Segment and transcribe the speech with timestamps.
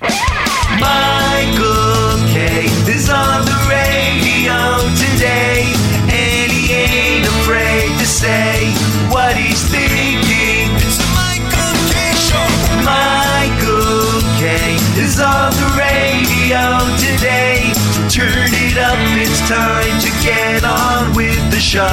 [0.00, 0.10] Michael
[2.34, 5.70] Kay is on the radio today,
[6.10, 8.72] and he ain't afraid to say
[9.08, 10.74] what he's thinking.
[10.82, 12.42] It's the Michael Kay Show.
[12.82, 17.70] Michael Kay is on the radio today.
[18.10, 21.86] Turn it up, it's time to get on with the show.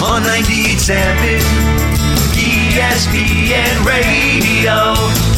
[0.00, 1.42] On 98.7
[2.38, 5.37] ESPN Radio.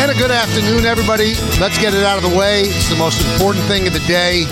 [0.00, 1.34] And a good afternoon, everybody.
[1.60, 2.62] Let's get it out of the way.
[2.62, 4.44] It's the most important thing of the day.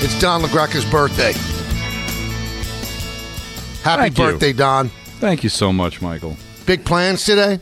[0.00, 1.32] It's Don LaGreca's birthday.
[3.82, 4.24] Happy Thank you.
[4.24, 4.88] birthday, Don.
[5.20, 6.36] Thank you so much, Michael.
[6.66, 7.60] Big plans today?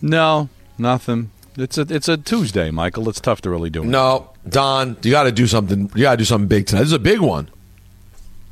[0.00, 1.30] No, nothing.
[1.56, 3.08] It's a it's a Tuesday, Michael.
[3.08, 3.84] It's tough to really do.
[3.84, 5.90] No, Don, you got to do something.
[5.94, 6.80] You got to do something big tonight.
[6.80, 7.50] This is a big one.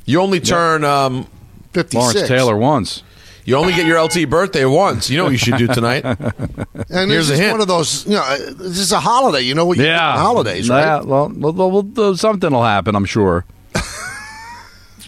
[0.05, 0.83] You only turn.
[0.83, 1.27] Um,
[1.73, 1.95] 56.
[1.95, 3.03] Lawrence Taylor once.
[3.47, 5.09] You only get your LT birthday once.
[5.09, 6.03] You know what you should do tonight.
[6.89, 7.51] And Here's this a is hint.
[7.53, 9.41] one of those, you know, this is a holiday.
[9.41, 11.05] You know what you do Yeah, on holidays, Yeah, right?
[11.05, 13.43] well, well, well, well, something will happen, I'm sure.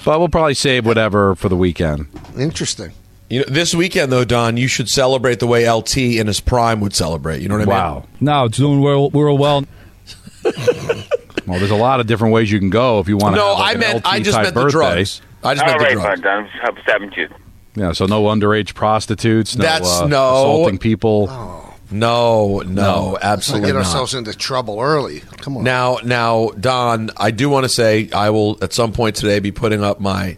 [0.05, 2.07] but we'll probably save whatever for the weekend.
[2.37, 2.91] Interesting.
[3.29, 6.79] You know, this weekend though, Don, you should celebrate the way LT in his prime
[6.81, 7.41] would celebrate.
[7.41, 7.75] You know what I mean?
[7.75, 8.05] Wow.
[8.19, 9.65] No, it's doing real, real well.
[11.47, 13.41] Well, there's a lot of different ways you can go if you want to.
[13.41, 14.77] No, have like I an meant LT I just type meant the birthday.
[14.77, 15.21] drugs.
[15.43, 16.21] I just All meant right, the drugs.
[16.21, 16.45] fine, Don.
[16.45, 17.33] Happy 17th.
[17.75, 19.55] Yeah, so no underage prostitutes.
[19.55, 20.29] No, That's- uh, no.
[20.29, 21.27] assaulting people.
[21.91, 23.09] No, no, No.
[23.13, 23.85] Let's absolutely get not.
[23.85, 25.21] ourselves into trouble early.
[25.37, 25.63] Come on.
[25.63, 29.51] Now, now, Don, I do want to say I will at some point today be
[29.51, 30.37] putting up my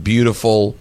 [0.00, 0.76] beautiful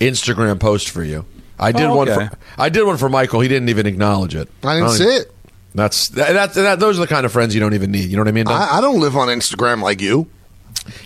[0.00, 1.24] Instagram post for you.
[1.58, 2.08] I did Oh, one.
[2.08, 2.26] okay.
[2.28, 3.40] For, I did one for Michael.
[3.40, 4.48] He didn't even acknowledge it.
[4.64, 5.32] I didn't don't see even- it.
[5.74, 6.80] That's that, that, that.
[6.80, 8.10] Those are the kind of friends you don't even need.
[8.10, 8.44] You know what I mean?
[8.44, 8.60] Don?
[8.60, 10.26] I, I don't live on Instagram like you.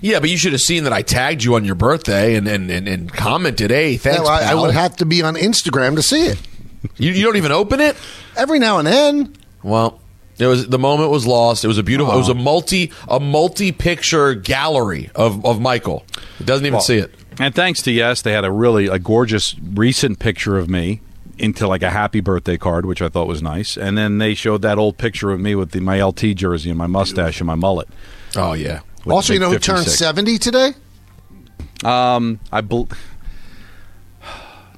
[0.00, 2.70] Yeah, but you should have seen that I tagged you on your birthday and and,
[2.70, 5.96] and, and commented, "Hey, thanks." Yeah, I, I pal." would have to be on Instagram
[5.96, 6.40] to see it.
[6.96, 7.96] you, you don't even open it.
[8.36, 9.34] Every now and then.
[9.62, 10.00] Well,
[10.38, 11.64] it was the moment was lost.
[11.64, 12.14] It was a beautiful.
[12.14, 16.04] It was a multi a multi picture gallery of of Michael.
[16.40, 17.14] It doesn't even Well, see it.
[17.38, 21.00] And thanks to Yes, they had a really a gorgeous recent picture of me
[21.38, 23.76] into like a happy birthday card, which I thought was nice.
[23.76, 26.78] And then they showed that old picture of me with the, my LT jersey and
[26.78, 27.88] my mustache and my mullet.
[28.36, 28.80] Oh yeah.
[29.08, 30.74] Also, you know who turned 70 today?
[31.84, 32.88] Um, I bel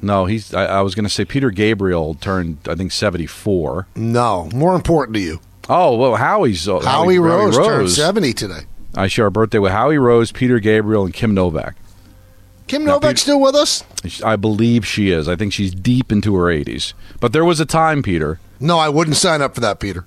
[0.01, 0.55] no, he's.
[0.55, 3.87] I, I was going to say Peter Gabriel turned, I think, seventy four.
[3.97, 4.49] No.
[4.55, 5.41] More important to you.
[5.69, 8.61] Oh well, Howie's uh, Howie, Rose, turned 70 today.
[8.95, 11.77] I share a birthday with Howie Rose, Peter Gabriel, and Kim Novak.
[12.69, 13.85] Kim Now, Novak still with us?
[14.25, 15.29] I believe she is.
[15.29, 16.95] I think she's deep into her eighties.
[17.21, 18.41] But there was a time, Peter.
[18.61, 20.07] No, I wouldn't sign up for that, Peter.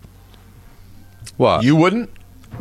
[1.38, 2.09] What You wouldn't?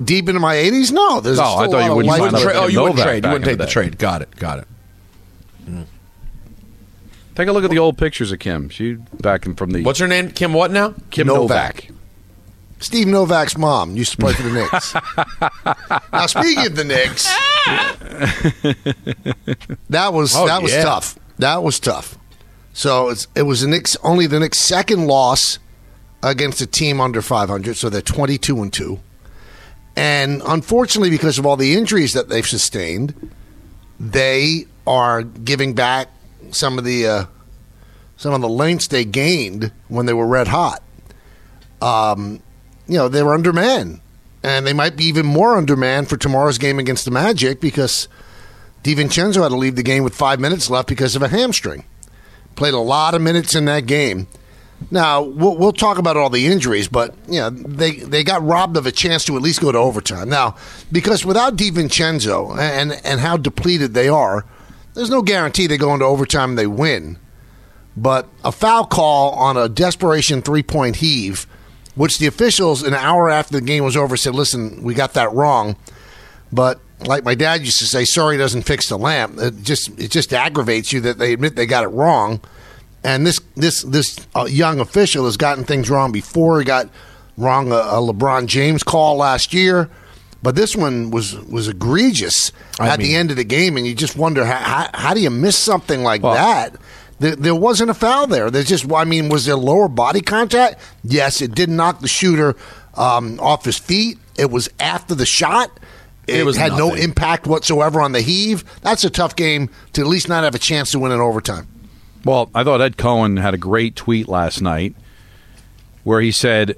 [0.05, 0.93] Deep into my 80s?
[0.93, 1.21] No.
[1.21, 2.45] There's No, still I a thought you wouldn't life sign up left.
[2.45, 3.25] for Tra- oh, you wouldn't trade.
[3.25, 3.73] You wouldn't take the the day.
[3.73, 3.99] trade.
[3.99, 4.37] Got it.
[4.37, 4.67] Got it.
[7.34, 8.69] Take a look at the old pictures of Kim.
[8.69, 10.31] She back in from the What's her name?
[10.31, 10.53] Kim.
[10.53, 10.95] What now?
[11.11, 11.89] Kim Novak.
[11.89, 11.89] Novak.
[12.81, 14.95] Steve Novak's mom used to play for the Knicks.
[16.12, 17.25] now, speaking of the Knicks,
[19.91, 20.83] that was Oh, that was yeah.
[20.84, 21.19] tough.
[21.39, 22.19] That was tough.
[22.72, 25.59] So it's, it was the Knicks only the Knicks' second loss
[26.22, 27.77] against a team under 500.
[27.77, 29.01] So they're 22 and two.
[30.00, 33.31] And unfortunately, because of all the injuries that they've sustained,
[33.99, 36.09] they are giving back
[36.53, 37.25] some of the uh,
[38.16, 40.83] some of the lengths they gained when they were red hot
[41.81, 42.43] um,
[42.87, 44.00] you know, they were undermanned.
[44.43, 48.09] And they might be even more undermanned for tomorrow's game against the Magic because
[48.83, 51.84] DiVincenzo had to leave the game with five minutes left because of a hamstring.
[52.56, 54.28] Played a lot of minutes in that game.
[54.91, 58.77] Now, we'll, we'll talk about all the injuries, but, you know, they, they got robbed
[58.77, 60.28] of a chance to at least go to overtime.
[60.28, 60.56] Now,
[60.91, 64.44] because without DiVincenzo and, and how depleted they are,
[64.94, 67.18] there's no guarantee they go into overtime and they win
[67.97, 71.47] but a foul call on a desperation three point heave,
[71.94, 75.32] which the officials an hour after the game was over said, "Listen, we got that
[75.32, 75.77] wrong."
[76.53, 80.10] But like my dad used to say, "Sorry doesn't fix the lamp." It just it
[80.10, 82.41] just aggravates you that they admit they got it wrong.
[83.03, 86.59] And this this this uh, young official has gotten things wrong before.
[86.59, 86.89] He got
[87.37, 89.89] wrong a, a LeBron James call last year.
[90.43, 93.95] But this one was was egregious I at the end of the game, and you
[93.95, 96.77] just wonder how, how, how do you miss something like Well, that
[97.19, 98.51] There, there wasn't a foul there.
[98.51, 100.81] There's just, I mean, was there lower body contact?
[101.05, 102.57] Yes, it did knock the shooter
[102.95, 104.17] um, off his feet.
[104.39, 105.79] It was after the shot.
[106.27, 108.65] It, was had no impact whatsoever on the heave.
[108.83, 111.67] That's a tough game to at least not have a chance to win in overtime.
[112.25, 114.95] Well, I thought Ed Cohen had a great tweet last night
[116.05, 116.77] where he said,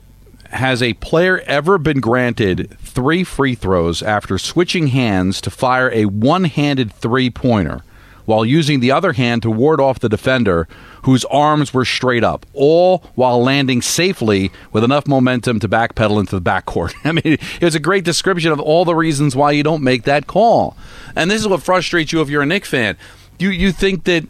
[0.51, 6.05] Has a player ever been granted three free throws after switching hands to fire a
[6.05, 7.83] one handed three pointer
[8.25, 10.69] while using the other hand to ward off the defender
[11.03, 16.39] whose arms were straight up, all while landing safely with enough momentum to backpedal into
[16.39, 16.95] the backcourt?
[17.05, 20.05] I mean, it was a great description of all the reasons why you don't make
[20.05, 20.77] that call.
[21.17, 22.97] And this is what frustrates you if you're a Knick fan.
[23.41, 24.25] You, you think that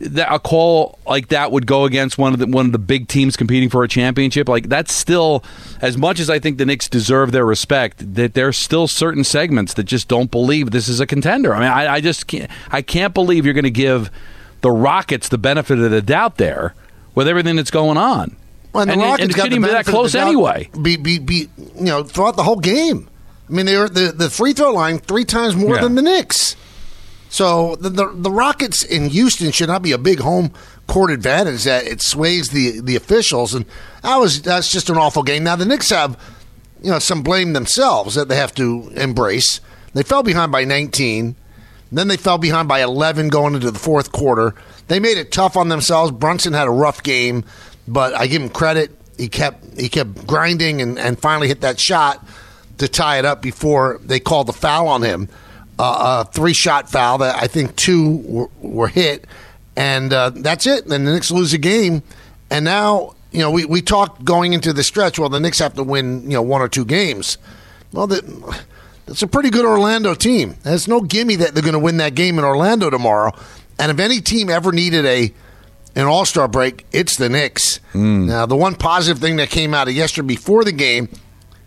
[0.00, 3.08] that a call like that would go against one of the one of the big
[3.08, 5.42] teams competing for a championship like that's still
[5.80, 9.74] as much as I think the Knicks deserve their respect that there's still certain segments
[9.74, 12.82] that just don't believe this is a contender I mean I, I just can't I
[12.82, 14.10] can't believe you're going to give
[14.60, 16.74] the Rockets the benefit of the doubt there
[17.14, 18.36] with everything that's going on
[18.72, 21.18] Well, and the and, Rockets and it got the that close the anyway Be, be,
[21.18, 23.08] be, you know, throughout the whole game.
[23.48, 25.82] I mean, they were the, the free throw line three times more Yeah.
[25.82, 26.56] than the Knicks.
[27.28, 30.52] So the, the the Rockets in Houston should not be a big home
[30.86, 33.66] court advantage that it sways the the officials, and
[34.02, 35.44] that was that's just an awful game.
[35.44, 36.18] Now the Knicks have
[36.82, 39.60] you know some blame themselves that they have to embrace.
[39.94, 41.36] They fell behind by 19.
[41.90, 44.54] Then they fell behind by 11 going into the fourth quarter.
[44.88, 46.10] They made it tough on themselves.
[46.12, 47.44] Brunson had a rough game,
[47.86, 48.90] but I give him credit.
[49.16, 52.24] He kept he kept grinding and, and finally hit that shot
[52.78, 55.28] to tie it up before they called the foul on him.
[55.78, 59.26] Uh, a three shot foul that I think two were, were hit,
[59.76, 60.86] and uh, that's it.
[60.86, 62.02] Then the Knicks lose a game,
[62.50, 65.18] and now you know we, we talked going into the stretch.
[65.18, 67.36] Well, the Knicks have to win you know one or two games.
[67.92, 68.64] Well, the,
[69.06, 70.56] it's a pretty good Orlando team.
[70.62, 73.32] There's no gimme that they're going to win that game in Orlando tomorrow.
[73.78, 75.32] And if any team ever needed a
[75.94, 77.80] an All Star break, it's the Knicks.
[78.26, 81.08] Now, the one positive thing that came out of yesterday before the game,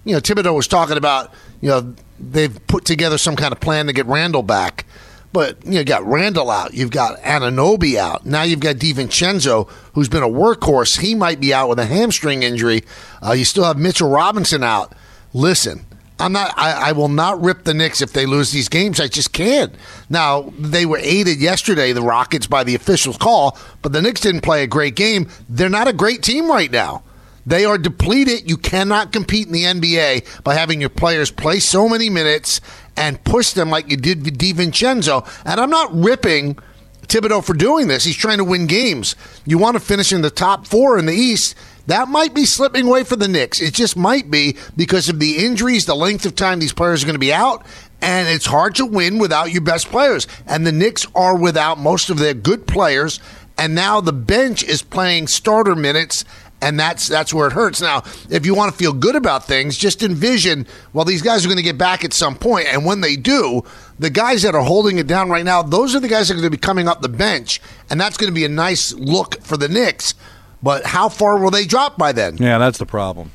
[0.03, 3.87] you know, Thibodeau was talking about, you know, they've put together some kind of plan
[3.87, 4.85] to get Randall back.
[5.31, 8.25] But you know, you got Randall out, you've got Anunoby out.
[8.25, 10.99] Now you've got DiVincenzo, who's been a workhorse.
[10.99, 12.83] He might be out with a hamstring injury.
[13.25, 14.93] Uh, you still have Mitchell Robinson out.
[15.33, 15.85] Listen,
[16.19, 16.53] I'm not.
[16.57, 18.99] I, I will not rip the Knicks if they lose these games.
[18.99, 19.73] I just can't.
[20.09, 24.41] Now they were aided yesterday, the Rockets, by the officials' call, but the Knicks didn't
[24.41, 25.29] play a great game.
[25.47, 27.03] They're not a great team right now.
[27.49, 28.47] They are depleted.
[28.47, 32.61] You cannot compete in the NBA by having your players play so many minutes
[32.95, 35.27] and push them like you did with DiVincenzo.
[35.45, 36.59] And I'm not ripping
[37.07, 38.03] Thibodeau for doing this.
[38.03, 39.15] He's trying to win games.
[39.47, 41.55] You want to finish in the top four in the East.
[41.87, 43.59] That might be slipping away for the Knicks.
[43.59, 47.07] It just might be because of the injuries, the length of time these players are
[47.07, 47.65] going to be out,
[47.99, 50.27] and it's hard to win without your best players.
[50.45, 53.19] And the Knicks are without most of their good players,
[53.57, 56.25] and now the bench is playing starter minutes
[56.61, 57.81] and that's that's where it hurts.
[57.81, 61.47] Now, if you want to feel good about things, just envision well these guys are
[61.47, 63.63] going to get back at some point, and when they do,
[63.97, 66.37] the guys that are holding it down right now, those are the guys that are
[66.37, 69.41] going to be coming up the bench, and that's going to be a nice look
[69.41, 70.15] for the Knicks.
[70.61, 72.37] But how far will they drop by then?
[72.37, 73.31] Yeah, that's the problem.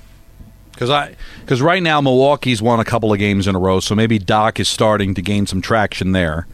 [0.72, 3.94] Because I, because right now Milwaukee's won a couple of games in a row, so
[3.94, 6.46] maybe Doc is starting to gain some traction there.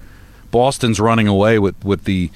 [0.51, 2.31] Boston's running away with with the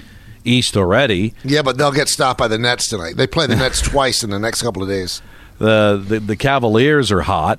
[0.45, 1.35] East already.
[1.45, 3.17] Yeah, but they'll get stopped by the Nets tonight.
[3.17, 5.23] They play the Nets twice in the next couple of days.
[5.59, 7.59] The the, the Cavaliers are hot.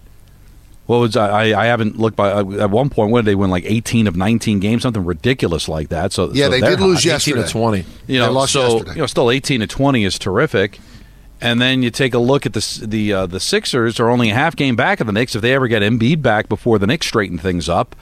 [0.86, 1.60] What was I?
[1.60, 2.30] I haven't looked by.
[2.40, 5.90] At one point, when did they win like eighteen of nineteen games, something ridiculous like
[5.90, 6.14] that.
[6.14, 7.06] So Yeah, so they they're did lose hot.
[7.06, 7.40] yesterday.
[7.40, 7.86] 18 to 20.
[8.08, 8.92] You know, They lost so yesterday.
[8.94, 10.80] you know, still eighteen to twenty is terrific.
[11.42, 14.34] And then you take a look at the the uh, the Sixers are only a
[14.36, 15.34] half game back of the Knicks.
[15.36, 17.96] If they ever get Embiid back before the Knicks straighten things up,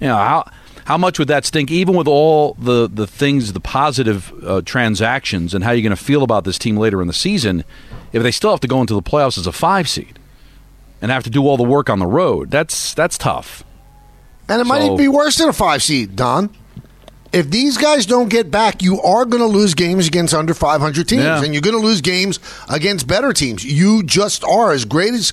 [0.00, 0.50] you know how
[0.86, 1.70] how much would that stink?
[1.70, 6.02] Even with all the the things, the positive uh, transactions, and how you're going to
[6.02, 7.64] feel about this team later in the season,
[8.12, 10.18] if they still have to go into the playoffs as a five seed
[11.02, 13.64] and have to do all the work on the road, that's that's tough.
[14.48, 16.50] And it might even be worse than a five seed, Don.
[17.32, 21.08] If these guys don't get back, you are going to lose games against under 500
[21.08, 21.42] teams, Yeah.
[21.42, 22.38] and you're going to lose games
[22.70, 23.64] against better teams.
[23.64, 24.70] You just are.
[24.72, 25.32] As great as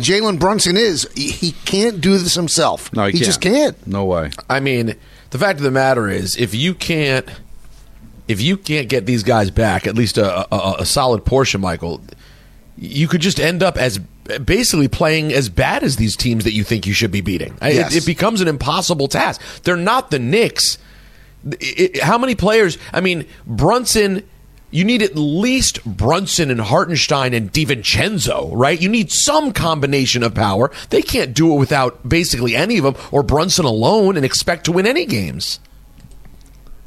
[0.00, 2.92] Jalen Brunson is, he, he can't do this himself.
[2.92, 3.26] No, he, he can't.
[3.26, 3.86] just can't.
[3.86, 4.30] No way.
[4.48, 4.94] I mean,
[5.30, 7.28] the fact of the matter is, if you can't,
[8.28, 12.00] if you can't get these guys back, at least a, a, a solid portion, Michael,
[12.76, 13.98] you could just end up as
[14.44, 17.56] basically playing as bad as these teams that you think you should be beating.
[17.60, 17.94] Yes.
[17.94, 19.40] It, it becomes an impossible task.
[19.64, 20.78] They're not the Knicks.
[21.44, 22.78] It- it- how many players?
[22.92, 24.22] I mean, Brunson.
[24.72, 28.80] You need at least Brunson and Hartenstein and DiVincenzo, right?
[28.80, 30.70] You need some combination of power.
[30.90, 34.72] They can't do it without basically any of them or Brunson alone and expect to
[34.72, 35.60] win any games.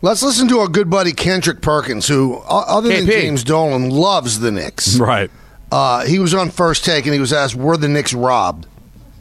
[0.01, 3.11] Let's listen to our good buddy Kendrick Perkins, who, o- other than KP.
[3.21, 4.97] James Dolan, loves the Knicks.
[4.97, 5.31] Right.
[5.71, 8.67] Uh, he was on first take and he was asked, "Were the Knicks robbed?"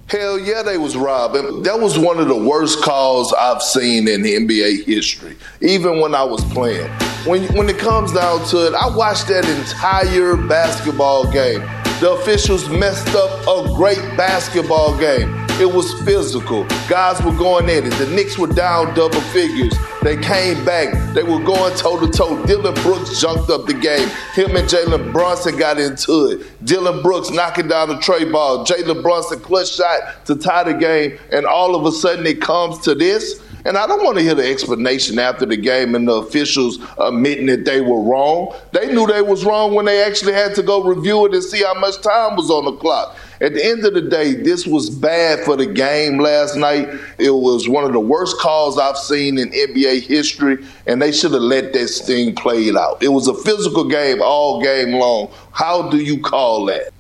[0.09, 1.63] Hell yeah, they was robbing.
[1.63, 6.23] That was one of the worst calls I've seen in NBA history, even when I
[6.23, 6.91] was playing.
[7.27, 11.61] When, when it comes down to it, I watched that entire basketball game.
[12.01, 15.44] The officials messed up a great basketball game.
[15.61, 16.65] It was physical.
[16.89, 17.93] Guys were going at it.
[17.93, 19.73] The Knicks were down double figures.
[20.03, 21.15] They came back.
[21.15, 22.45] They were going toe to toe.
[22.45, 24.09] Dillon Brooks jumped up the game.
[24.35, 26.65] Him and Jalen Brunson got into it.
[26.67, 28.67] Dillon Brooks knocking down the tray ball.
[28.67, 31.19] Jalen Brunson clutch shot to tie the game.
[31.31, 33.41] And all of a sudden it comes to this.
[33.66, 37.47] And I don't want to hear the explanation after the game and the officials admitting
[37.47, 38.54] that they were wrong.
[38.73, 41.62] They knew they was wrong when they actually had to go review it and see
[41.62, 43.16] how much time was on the clock.
[43.40, 46.88] At the end of the day, this was bad for the game last night.
[47.18, 51.33] It was one of the worst calls I've seen in NBA history, and they should
[51.33, 53.02] have let this thing play it out.
[53.02, 55.30] It was a physical game all game long.
[55.52, 56.94] How do you call that?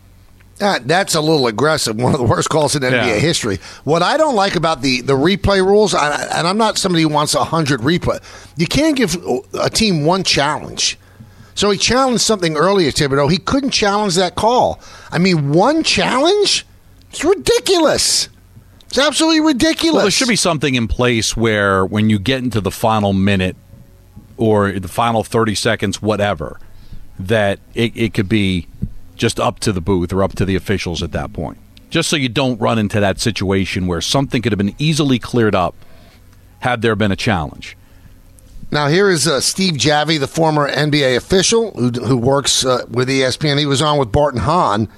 [0.58, 1.96] That, that's a little aggressive.
[1.96, 3.14] One of the worst calls in NBA Yeah.
[3.18, 3.58] history.
[3.82, 7.02] What I don't like about the, the replay rules, and I- and I'm not somebody
[7.02, 8.20] who wants a hundred replay.
[8.56, 9.16] You can't give
[9.60, 10.96] a team one challenge.
[11.56, 13.30] So he challenged something earlier, Thibodeau.
[13.30, 14.80] He couldn't challenge that call.
[15.10, 16.64] I mean, one challenge?
[17.10, 18.28] It's ridiculous.
[18.86, 19.94] It's absolutely ridiculous.
[19.94, 23.56] Well, there should be something in place where when you get into the final minute
[24.36, 26.58] or the final 30 seconds, whatever,
[27.18, 28.66] that it, it could be
[29.16, 31.58] just up to the booth or up to the officials at that point.
[31.90, 35.54] Just so you don't run into that situation where something could have been easily cleared
[35.54, 35.74] up
[36.60, 37.76] had there been a challenge.
[38.70, 43.08] Now here is uh, Steve Javie, the former NBA official who, who works uh, with
[43.08, 43.58] ESPN.
[43.58, 44.88] He was on with Bart and Hahn,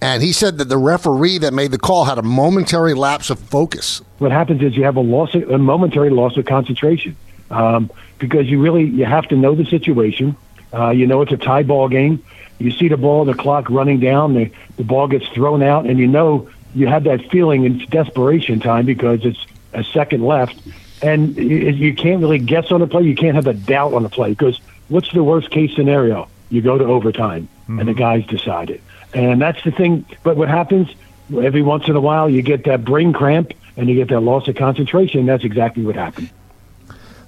[0.00, 3.38] and he said that the referee that made the call had a momentary lapse of
[3.38, 4.02] focus.
[4.18, 7.16] what happens is you have a loss, of, a momentary loss of concentration,
[7.50, 10.34] um, because you really you have to know the situation.
[10.72, 12.24] Uh, you know it's a tie ball game.
[12.60, 15.98] You see the ball, the clock running down, the the ball gets thrown out, and
[15.98, 20.60] you know you have that feeling it's desperation time because it's a second left,
[21.02, 23.02] and you, you can't really guess on the play.
[23.02, 26.28] You can't have a doubt on the play because what's the worst case scenario?
[26.50, 27.98] You go to overtime, and the mm-hmm.
[27.98, 28.82] guys decide it,
[29.14, 30.04] and that's the thing.
[30.22, 30.94] But what happens
[31.30, 34.48] every once in a while, you get that brain cramp and you get that loss
[34.48, 35.26] of concentration.
[35.26, 36.28] That's exactly what happened.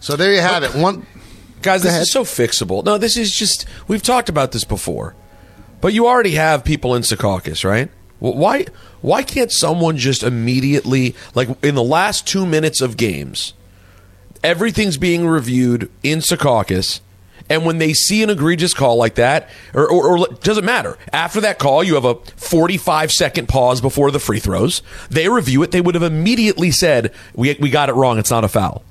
[0.01, 0.75] So there you have it.
[0.75, 1.07] One
[1.63, 2.85] Guys, this is so fixable.
[2.85, 5.15] No, this is just we've talked about this before.
[5.83, 7.91] But you already have people in Secaucus, right?
[8.21, 8.67] Why
[9.01, 13.53] why can't someone just immediately like in the last 2 minutes of games
[14.45, 17.01] everything's being reviewed in Secaucus
[17.51, 20.97] and when they see an egregious call like that or, or, or doesn't matter.
[21.13, 24.83] After that call you have a 45 second pause before the free throws.
[25.11, 25.73] They review it.
[25.73, 28.21] They would have immediately said we, we got it wrong.
[28.21, 28.85] It's not a foul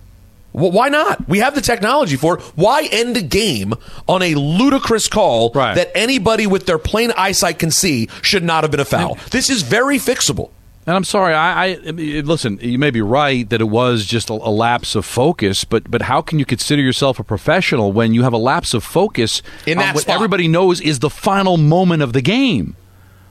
[0.53, 1.27] well, why not?
[1.29, 2.41] We have the technology for it.
[2.55, 3.73] Why end a game
[4.07, 5.75] on a ludicrous call Right.
[5.75, 9.17] that anybody with their plain eyesight can see should not have been a foul?
[9.31, 10.49] This is very fixable.
[10.87, 11.75] And I'm sorry, I, I
[12.23, 12.57] listen.
[12.59, 16.01] You may be right that it was just a, a lapse of focus, but but
[16.03, 19.77] how can you consider yourself a professional when you have a lapse of focus In
[19.77, 20.15] on that what spot.
[20.15, 22.75] everybody knows is the final moment of the game?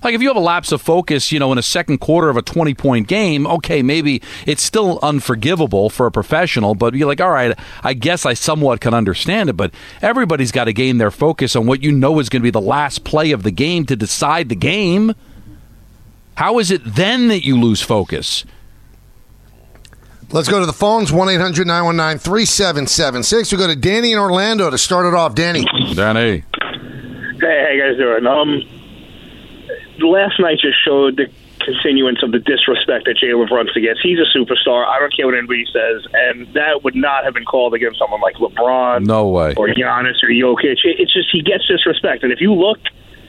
[0.02, 2.36] Like if you have a lapse of focus, you know, in a second quarter of
[2.36, 7.20] a 20 point game, okay, maybe it's still unforgivable for a professional, but you're like,
[7.20, 11.10] all right, I guess I somewhat can understand it, but everybody's got to gain their
[11.10, 13.84] focus on what you know is going to be the last play of the game
[13.86, 15.14] to decide the game.
[16.36, 18.44] How is it then that you lose focus?
[20.32, 23.52] Let's go to the phones 1 800 919 3776.
[23.52, 25.34] We go to Danny in Orlando to start it off.
[25.34, 25.64] Danny.
[25.94, 26.44] Danny.
[27.40, 28.26] Hey, how you guys doing?
[28.26, 28.79] Um,
[30.02, 31.26] last night just showed the
[31.60, 34.00] continuance of the disrespect that Jalen Brunson gets.
[34.02, 34.86] He's a superstar.
[34.86, 38.20] I don't care what anybody says, and that would not have been called against someone
[38.20, 39.54] like LeBron, No way.
[39.56, 40.78] or Giannis, or Jokic.
[40.84, 42.78] It's just he gets disrespect, and if you look,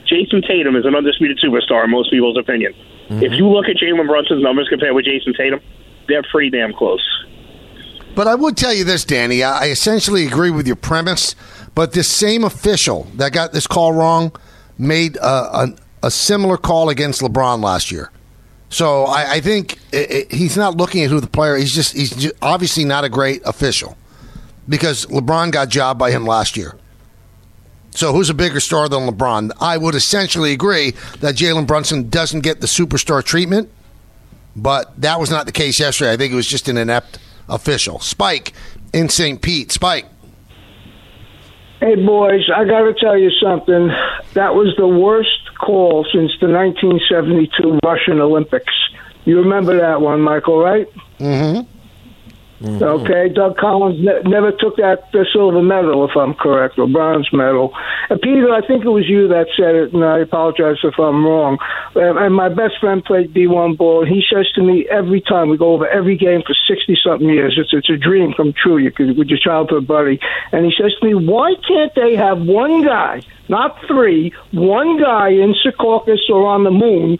[0.06, 2.74] Jayson Tatum is an undisputed superstar in most people's opinion.
[3.08, 3.22] Mm-hmm.
[3.22, 5.60] If you look at Jalen Brunson's numbers compared with Jayson Tatum,
[6.08, 7.02] they're pretty damn close.
[8.14, 9.42] But I would tell you this, Danny.
[9.42, 11.34] I I essentially agree with your premise,
[11.74, 14.32] but this same official that got this call wrong
[14.78, 18.10] made uh, a, a, a similar call against LeBron last year.
[18.68, 21.56] So I, I think i i he's not looking at who the player.
[21.56, 23.96] He's just he's ju- obviously not a great official
[24.68, 26.74] because LeBron got jobbed by him last year.
[27.90, 29.52] So who's a bigger star than LeBron?
[29.60, 33.70] I would essentially agree that Jalen Brunson doesn't get the superstar treatment,
[34.56, 36.12] but that was not the case yesterday.
[36.12, 37.18] I think it was just an inept
[37.50, 38.00] official.
[38.00, 38.54] Spike
[38.94, 39.42] in St.
[39.42, 39.70] Pete.
[39.72, 40.06] Spike.
[41.80, 43.88] Hey, boys, I got to tell you something.
[44.34, 48.74] That was the worst call since the 1972 Russian Olympics.
[49.24, 50.88] You remember that one, Michael, right?
[51.18, 51.71] Mm-hmm.
[52.62, 52.82] Mm-hmm.
[52.82, 57.72] Okay, Doug Collins ne- never took that silver medal, if I'm correct, or bronze medal.
[58.08, 61.26] And Peter, I think it was you that said it, and I apologize if I'm
[61.26, 61.58] wrong.
[61.96, 65.48] And, and my best friend played D1 ball, and he says to me every time
[65.48, 68.78] we go over every game for sixty something years, it's it's a dream come true.
[68.78, 70.20] You could with your childhood buddy,
[70.52, 75.30] and he says to me, why can't they have one guy, not three, one guy
[75.30, 77.18] in Secaucus or on the moon?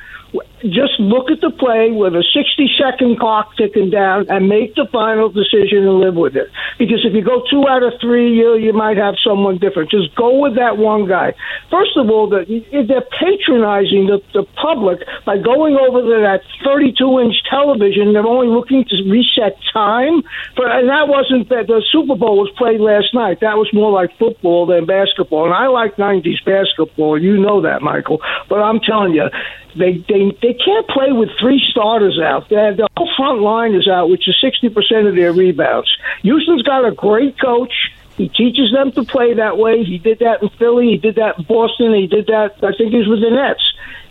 [0.63, 4.87] Just look at the play with a 60 second clock ticking down and make the
[4.93, 6.49] final decision and live with it.
[6.79, 9.91] Because if you go two out of three, you, you might have someone different.
[9.91, 11.35] Just go with that one guy.
[11.69, 16.95] First of all, the, they're patronizing the, the public by going over to that 32
[17.21, 18.13] inch television.
[18.13, 20.23] They're only looking to reset time.
[20.57, 23.41] But, and that wasn't that the Super Bowl was played last night.
[23.41, 25.45] That was more like football than basketball.
[25.45, 27.21] And I like 90s basketball.
[27.21, 28.23] You know that, Michael.
[28.49, 29.29] But I'm telling you,
[29.77, 32.43] they they they can't play with three starters out.
[32.51, 35.91] Have the whole front line is out, which is sixty percent of their rebounds.
[36.23, 37.73] Houston's got a great coach.
[38.17, 39.85] He teaches them to play that way.
[39.85, 40.91] He did that in Philly.
[40.91, 41.95] He did that in Boston.
[41.95, 42.57] He did that.
[42.63, 43.65] I think he was with the Nets,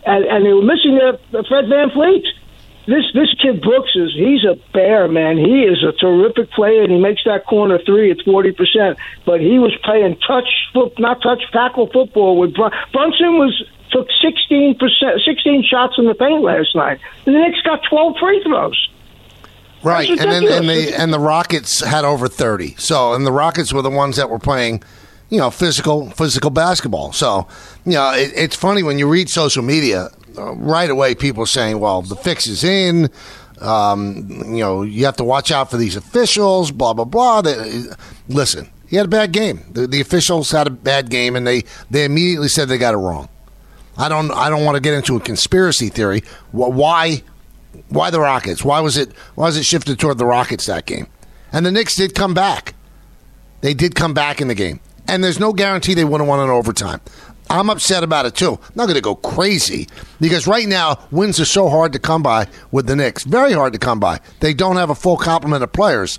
[0.06, 2.26] and and they were missing their, their Fred VanVleet.
[2.88, 5.38] This this kid Brooks is he's a bear man.
[5.38, 8.98] He is a terrific player, and he makes that corner three at forty percent.
[9.24, 13.54] But he was playing touch foot, not touch tackle football with Brun- Brunson was
[13.92, 17.00] took sixteen percent, sixteen shots in the paint last night.
[17.26, 18.90] The Knicks got twelve free throws.
[19.84, 22.76] Right, and then and the and the Rockets had over thirty.
[22.76, 24.84] So, and the Rockets were the ones that were playing,
[25.30, 27.14] you know, physical physical basketball.
[27.14, 27.48] So,
[27.86, 30.10] you know, it, it's funny when you read social media.
[30.38, 33.10] Uh, right away, people are saying, "Well, the fix is in."
[33.60, 36.72] Um, you know, you have to watch out for these officials.
[36.72, 37.42] Blah blah blah.
[37.42, 37.86] They,
[38.28, 39.62] listen, he had a bad game.
[39.72, 42.98] The, the officials had a bad game, and they they immediately said they got it
[42.98, 43.30] wrong.
[43.98, 46.24] I don't I don't want to get into a conspiracy theory.
[46.52, 47.24] Why
[47.90, 48.64] why the Rockets?
[48.64, 51.08] Why was it why was it shifted toward the Rockets that game?
[51.54, 52.76] And the Knicks did come back.
[53.62, 54.80] They did come back in the game.
[55.08, 57.02] And there's no guarantee they would have won in overtime.
[57.50, 58.54] I'm upset about it too.
[58.54, 59.90] I'm not going to go crazy
[60.22, 63.26] because right now wins are so hard to come by with the Knicks.
[63.26, 64.20] Very hard to come by.
[64.40, 66.18] They don't have a full complement of players.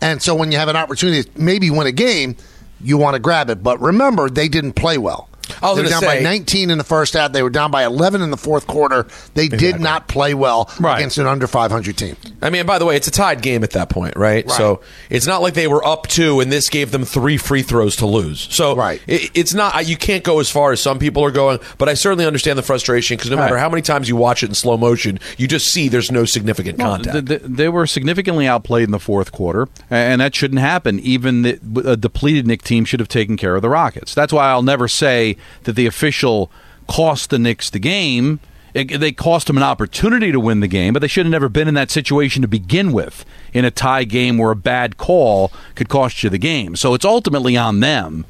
[0.00, 2.36] And so when you have an opportunity to maybe win a game,
[2.80, 3.62] you want to grab it.
[3.62, 5.28] But remember, they didn't play well.
[5.62, 7.32] I was they were down say- by 19 in the first half.
[7.32, 9.06] They were down by 11 in the fourth quarter.
[9.34, 12.16] They did not play well against an under 500 team.
[12.42, 14.48] I mean, by the way, it's a tied game at that point, right?
[14.50, 17.96] So it's not like they were up two and this gave them three free throws
[17.96, 18.48] to lose.
[18.50, 19.00] So right.
[19.06, 21.94] it, it's not, you can't go as far as some people are going, but I
[21.94, 23.60] certainly understand the frustration because no matter Right.
[23.60, 26.78] how many times you watch it in slow motion, you just see there's no significant
[26.78, 27.26] contact.
[27.26, 31.00] Th- th- they were significantly outplayed in the fourth quarter, and that shouldn't happen.
[31.00, 34.14] Even the, a depleted Knick team should have taken care of the Rockets.
[34.14, 36.50] That's why I'll never say that the official
[36.88, 38.40] cost the Knicks the game.
[38.72, 41.48] It- they cost them an opportunity to win the game, but they should have never
[41.48, 45.50] been in that situation to begin with in a tie game where a bad call
[45.74, 46.76] could cost you the game.
[46.76, 48.24] So it's ultimately on them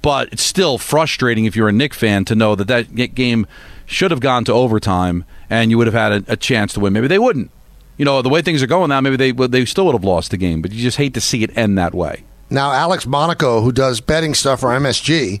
[0.00, 3.46] but it's still frustrating if you're a Knick fan to know that that game
[3.84, 6.92] should have gone to overtime and you would have had a, a chance to win.
[6.92, 7.50] Maybe they wouldn't.
[7.96, 10.30] You know, the way things are going now, maybe they they still would have lost
[10.30, 12.22] the game, but you just hate to see it end that way.
[12.48, 15.40] Now, Alex Monaco, who does betting stuff for MSG,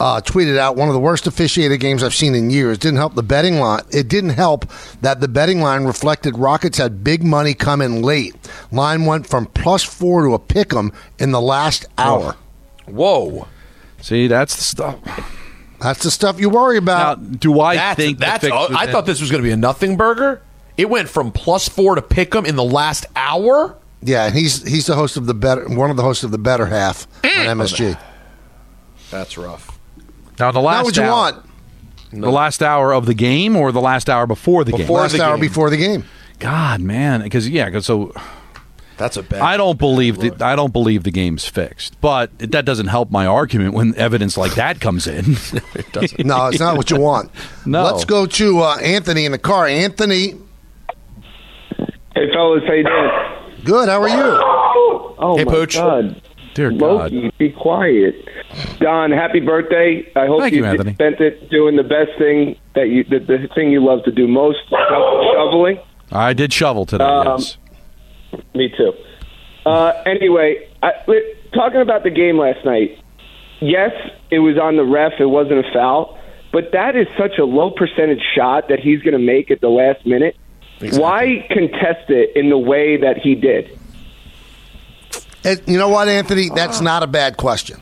[0.00, 2.78] uh, tweeted out one of the worst officiated games I've seen in years.
[2.78, 3.82] Didn't help the betting line.
[3.90, 4.66] It didn't help
[5.02, 8.34] that the betting line reflected Rockets had big money come in late.
[8.72, 12.36] Line went from plus four to a pick 'em in the last hour.
[12.86, 13.48] Whoa!
[14.00, 14.98] See, that's the stuff.
[15.80, 17.38] That's the stuff you worry about.
[17.40, 18.44] do I that's, think the that's?
[18.44, 20.40] fix oh, I thought this was going to be a nothing burger.
[20.76, 23.76] It went from plus four to pick 'em in the last hour.
[24.02, 26.38] Yeah, and he's he's the host of the better one of the hosts of the
[26.38, 27.40] better half Mm.
[27.40, 27.96] on MSG.
[29.10, 29.78] That's rough.
[30.38, 31.46] Now the last what you hour, want.
[32.12, 34.86] The last hour of the game or the last hour before the game?
[34.86, 36.04] The last hour before the game.
[36.38, 38.12] God, man, because yeah, 'cause so
[38.96, 39.40] That's a bad.
[39.42, 43.26] I don't believe the, I don't believe the game's fixed, but that doesn't help my
[43.26, 45.36] argument when evidence like that comes in.
[45.74, 46.24] it doesn't.
[46.24, 47.30] No, it's not what you want.
[47.66, 47.84] No.
[47.84, 49.66] Let's go to uh, Anthony in the car.
[49.66, 50.34] Anthony,
[52.14, 53.10] Hey, fellas, how you doing?
[53.64, 53.88] good.
[53.88, 54.40] How are you?
[55.18, 55.74] Oh, Hey, my Pooch.
[55.74, 56.22] God.
[56.56, 58.14] Dear Loki, be quiet.
[58.80, 60.10] Don, happy birthday.
[60.16, 60.94] I hope Thank you, Anthony.
[60.94, 64.26] spent it doing the best thing that you, the, the thing you love to do
[64.26, 65.78] most, shoveling.
[66.10, 67.04] I did shovel today.
[67.04, 67.58] Um, yes.
[68.54, 68.94] Me too.
[69.66, 70.92] Uh, anyway, I,
[71.52, 73.02] talking about the game last night,
[73.60, 73.90] yes,
[74.30, 75.12] it was on the ref.
[75.20, 76.18] It wasn't a foul.
[76.54, 79.68] But that is such a low percentage shot that he's going to make at the
[79.68, 80.38] last minute.
[80.92, 83.78] Why contest it in the way that he did?
[85.46, 86.50] It- you know what, Anthony?
[86.54, 87.80] That's not a bad question.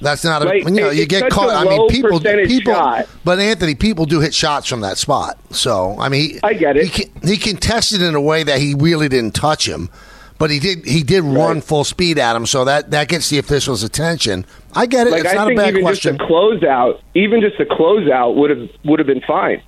[0.00, 0.46] That's not a.
[0.46, 1.50] Right, You know, you it's get caught.
[1.50, 2.20] I mean, people.
[2.20, 2.74] People.
[2.74, 3.06] shot.
[3.24, 5.38] But Anthony, people do hit shots from that spot.
[5.50, 6.86] So I mean, he, I get it.
[6.88, 9.88] He, he contested in a way that he really didn't touch him.
[10.36, 13.38] but he did he did run full speed at him, so that that gets the
[13.38, 14.44] officials' attention.
[14.74, 15.10] I get it.
[15.10, 16.18] Like it's I not a bad even question.
[16.18, 19.62] just a closeout, even just a closeout would have would have been fine.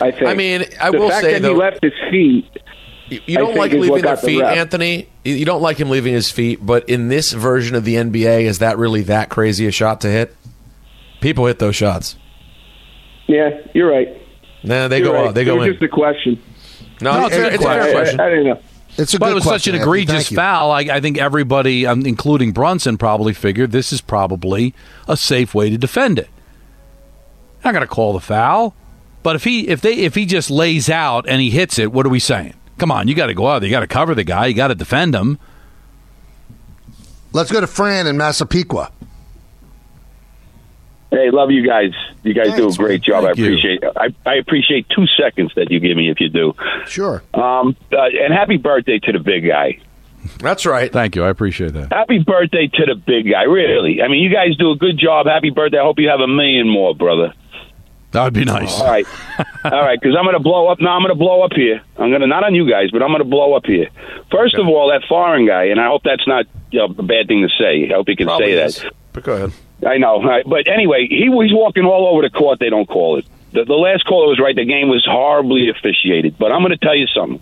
[0.00, 0.24] I think.
[0.26, 2.46] I mean, I the will fact say, that though- he left his feet.
[3.10, 4.42] You, you don't like leaving their got the feet.
[4.42, 5.08] Anthony.
[5.24, 8.42] You you don't like him leaving his feet, but in this version of the NBA,
[8.42, 10.34] is that really that crazy a shot to hit?
[11.20, 12.16] People hit those shots.
[13.26, 14.08] Yeah, you're right.
[14.62, 15.28] Nah, they You're go right.
[15.28, 15.34] out.
[15.34, 15.72] They it go was in.
[15.74, 16.42] just a question.
[17.00, 18.20] No, it's, a, it's a fair I- question.
[18.20, 18.60] I, I don't know.
[18.98, 20.02] It's a but good it was question, such an Anthony.
[20.02, 20.72] egregious foul.
[20.72, 24.74] I, I think everybody, um, including Brunson, probably figured this is probably
[25.06, 26.28] a safe way to defend it.
[27.64, 28.74] Not going to call the foul,
[29.22, 32.04] but if he if they if he just lays out and he hits it, what
[32.04, 32.54] are we saying?
[32.80, 33.58] Come on, you got to go out.
[33.58, 33.68] there.
[33.68, 34.46] You got to cover the guy.
[34.46, 35.38] You got to defend him.
[37.30, 38.90] Let's go to Fran in Massapequa.
[41.10, 41.90] Hey, love you guys.
[42.22, 43.24] You guys do a great job.
[43.24, 43.84] I appreciate.
[43.84, 46.54] I, I appreciate two seconds that you give me if you do.
[46.86, 47.22] Sure.
[47.34, 49.80] Um, uh, and happy birthday to the big guy.
[50.38, 50.90] That's right.
[50.90, 51.24] Thank you.
[51.24, 51.92] I appreciate that.
[51.92, 53.42] Happy birthday to the big guy.
[53.42, 54.00] Really.
[54.00, 55.26] I mean, you guys do a good job.
[55.26, 55.78] Happy birthday.
[55.78, 57.34] I hope you have a million more, brother.
[58.12, 58.80] That would be nice.
[58.80, 59.06] All right.
[59.64, 60.80] All right, because I'm going to blow up.
[60.80, 61.80] No, I'm going to blow up here.
[61.96, 63.88] I'm going to, not on you guys, but I'm going to blow up here.
[64.30, 67.28] First of all, that foreign guy, and I hope that's not you know, a bad
[67.28, 67.88] thing to say.
[67.90, 68.92] I hope you can Probably say that.
[69.12, 69.52] But go ahead.
[69.86, 72.58] I know, I- but anyway, he was walking all over the court.
[72.58, 73.26] They don't call it.
[73.52, 74.54] The, the last caller was right.
[74.54, 76.36] The game was horribly officiated.
[76.38, 77.40] But I'm going to tell you something.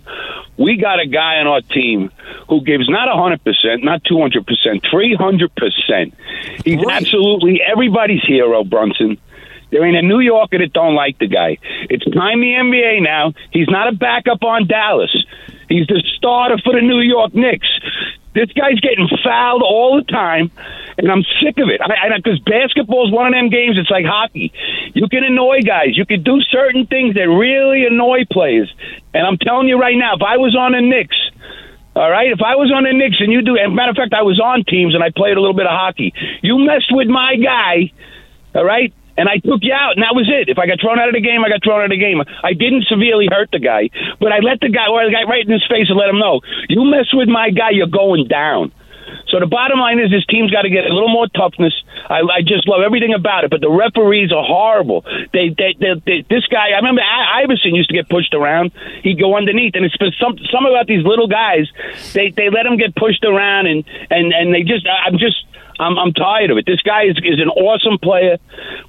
[0.57, 2.11] We got a guy on our team
[2.47, 6.13] who gives not 100%, not 200%, 300%.
[6.65, 9.17] He's absolutely everybody's hero, Brunson.
[9.71, 11.57] There ain't a New Yorker that don't like the guy.
[11.89, 13.33] It's time the NBA now.
[13.51, 15.15] He's not a backup on Dallas.
[15.67, 17.67] He's the starter for the New York Knicks.
[18.33, 20.51] This guy's getting fouled all the time,
[20.97, 21.81] and I'm sick of it.
[21.81, 23.77] I Because basketball is one of them games.
[23.77, 24.53] It's like hockey.
[24.93, 25.97] You can annoy guys.
[25.97, 28.73] You can do certain things that really annoy players.
[29.13, 31.17] And I'm telling you right now, if I was on the Knicks,
[31.95, 32.31] all right.
[32.31, 34.39] If I was on the Knicks and you do, and matter of fact, I was
[34.39, 36.13] on teams and I played a little bit of hockey.
[36.41, 37.91] You messed with my guy,
[38.53, 40.47] all right, and I took you out, and that was it.
[40.47, 42.23] If I got thrown out of the game, I got thrown out of the game.
[42.23, 43.91] I didn't severely hurt the guy,
[44.23, 46.17] but I let the guy, or the guy right in his face, and let him
[46.23, 46.39] know,
[46.71, 48.71] you mess with my guy, you're going down.
[49.29, 51.73] So the bottom line is, this team's got to get a little more toughness.
[52.09, 55.01] I, I just love everything about it, but the referees are horrible.
[55.33, 56.73] They, they, they, they this guy.
[56.73, 58.71] I remember I- Iverson used to get pushed around.
[59.03, 61.69] He'd go underneath, and it's been some some about these little guys.
[62.13, 64.85] They they let him get pushed around, and and and they just.
[64.87, 65.37] I'm just.
[65.79, 66.65] I'm, I'm tired of it.
[66.65, 68.37] This guy is, is an awesome player.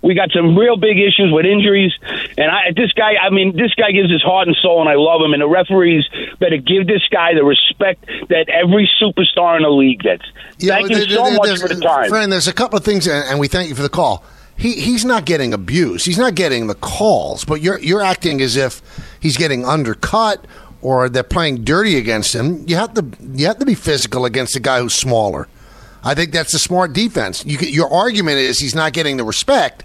[0.03, 1.92] We got some real big issues with injuries,
[2.37, 3.14] and I this guy.
[3.16, 5.33] I mean, this guy gives his heart and soul, and I love him.
[5.33, 6.05] And the referees
[6.40, 10.24] better give this guy the respect that every superstar in the league gets.
[10.59, 12.09] Thank you so there- much for the time.
[12.09, 14.24] Friend, there's a couple of things, and, and we thank you for the call.
[14.57, 16.05] He he's not getting abused.
[16.07, 18.83] He's not getting the calls, but you're you're acting as if
[19.20, 20.44] he's getting undercut
[20.83, 22.64] or they're playing dirty against him.
[22.66, 25.48] You have to you have to be physical against a guy who's smaller.
[26.02, 27.44] I think that's a smart defense.
[27.44, 29.84] You, your argument is he's not getting the respect.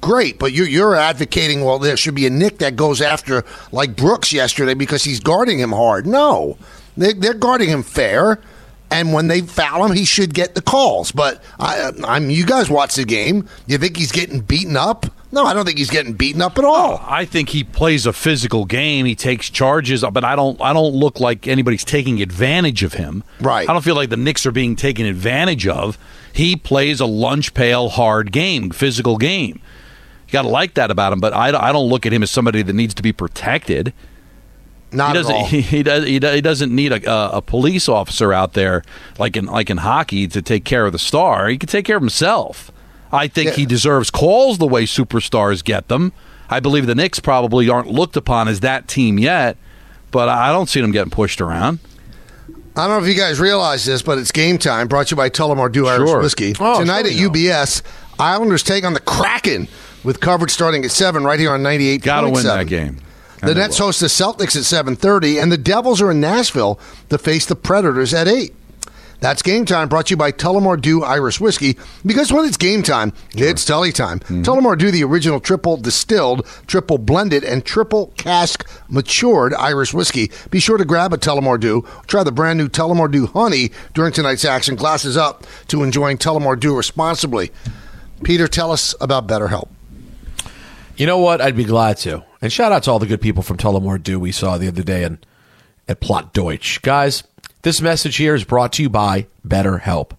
[0.00, 3.96] Great, but you're you're advocating well there should be a Knick that goes after like
[3.96, 6.06] Brooks yesterday because he's guarding him hard.
[6.06, 6.58] No,
[6.96, 8.40] they, they're guarding him fair,
[8.90, 11.12] and when they foul him, he should get the calls.
[11.12, 13.48] But I, I'm you guys watch the game.
[13.66, 15.06] You think he's getting beaten up?
[15.36, 16.98] No, I don't think he's getting beaten up at all.
[17.06, 19.04] I think he plays a physical game.
[19.04, 20.58] He takes charges, but I don't.
[20.62, 23.22] I don't look like anybody's taking advantage of him.
[23.38, 23.68] Right.
[23.68, 25.98] I don't feel like the Knicks are being taken advantage of.
[26.32, 29.60] He plays a lunch pail hard game, physical game.
[30.26, 31.20] You got to like that about him.
[31.20, 33.92] But I, don't- I don't look at him as somebody that needs to be protected.
[34.90, 35.34] Not he doesn't.
[35.34, 35.44] all.
[35.44, 36.04] He, he does.
[36.06, 38.82] He, does, he doesn't need a, a, a police officer out there
[39.18, 41.48] like in like in hockey to take care of the star.
[41.48, 42.72] He can take care of himself.
[43.12, 46.12] I think he deserves calls the way superstars get them.
[46.48, 49.56] I believe the Knicks probably aren't looked upon as that team yet,
[50.10, 51.78] but I don't see them getting pushed around.
[52.76, 54.86] I don't know if you guys realize this, but it's game time.
[54.86, 56.20] Brought to you by Tullamore Dew Irish Sure.
[56.20, 56.54] Whiskey.
[56.60, 57.32] Oh, Tonight sure at.
[57.32, 57.82] UBS,
[58.18, 59.66] Islanders take on the Kraken
[60.04, 62.02] with coverage starting at seven right here on ninety eight.
[62.02, 62.96] Got to win that game.
[63.40, 63.86] The And they Nets will.
[63.86, 67.56] host the Celtics at seven thirty, and the Devils are in Nashville to face the
[67.56, 68.54] Predators at eight.
[69.20, 69.88] That's game time.
[69.88, 71.76] Brought to you by Tullamore Dew Irish Whiskey.
[72.04, 74.20] Because when it's game time, it's Tully time.
[74.20, 74.42] Mm-hmm.
[74.42, 80.30] Tullamore Dew, the original triple distilled, triple blended, and triple cask matured Irish whiskey.
[80.50, 81.86] Be sure to grab a Tullamore Dew.
[82.06, 84.76] Try the brand new Tullamore Dew Honey during tonight's action.
[84.76, 87.50] Glasses up to enjoying Tullamore Dew responsibly.
[88.22, 89.68] Peter, tell us about BetterHelp.
[90.96, 91.40] You know what?
[91.40, 92.24] I'd be glad to.
[92.40, 94.82] And shout out to all the good people from Tullamore Dew we saw the other
[94.82, 95.18] day in,
[95.88, 96.80] at Plot Deutsch.
[96.82, 97.22] Guys,
[97.66, 100.12] this message here is brought to you by BetterHelp.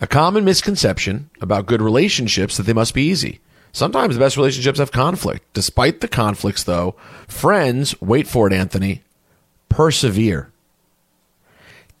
[0.00, 3.40] A common misconception about good relationships that they must be easy.
[3.72, 5.44] Sometimes the best relationships have conflict.
[5.52, 6.94] Despite the conflicts, though,
[7.26, 9.02] friends, wait for it, Anthony,
[9.68, 10.52] persevere.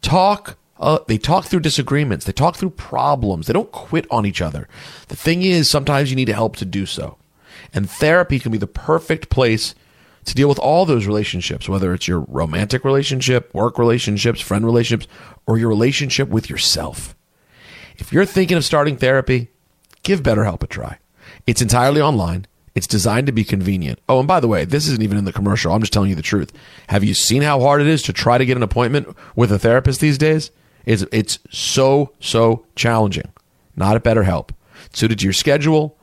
[0.02, 0.56] talk.
[0.78, 2.24] Uh, they talk through disagreements.
[2.24, 3.48] They talk through problems.
[3.48, 4.68] They don't quit on each other.
[5.08, 7.18] The thing is, sometimes you need help to do so.
[7.74, 9.74] And therapy can be the perfect place
[10.26, 15.10] to deal with all those relationships, whether it's your romantic relationship, work relationships, friend relationships,
[15.46, 17.16] or your relationship with yourself.
[17.96, 19.48] If you're thinking of starting therapy,
[20.02, 20.98] give BetterHelp a try.
[21.46, 22.46] It's entirely online.
[22.74, 24.00] It's designed to be convenient.
[24.08, 25.72] Oh, and by the way, this isn't even in the commercial.
[25.72, 26.52] I'm just telling you the truth.
[26.88, 29.58] Have you seen how hard it is to try to get an appointment with a
[29.58, 30.50] therapist these days?
[30.84, 33.32] It's, it's so, so challenging.
[33.76, 34.50] Not at BetterHelp.
[34.92, 35.95] Suited to your schedule.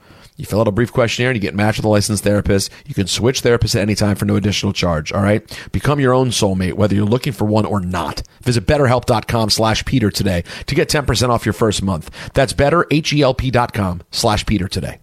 [0.43, 2.69] You fill out a brief questionnaire and you get matched with a licensed therapist.
[2.85, 5.13] You can switch therapists at any time for no additional charge.
[5.13, 5.41] All right.
[5.71, 8.23] Become your own soulmate, whether you're looking for one or not.
[8.41, 12.11] Visit betterhelp.com slash Peter today to get 10% off your first month.
[12.33, 15.02] That's betterhelp.com slash Peter today.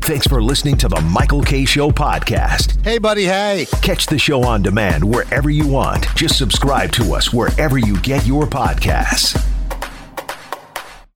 [0.00, 2.82] Thanks for listening to the Michael Kay Show podcast.
[2.84, 3.66] Hey, buddy, hey.
[3.82, 6.06] Catch the show on demand wherever you want.
[6.14, 9.34] Just subscribe to us wherever you get your podcasts.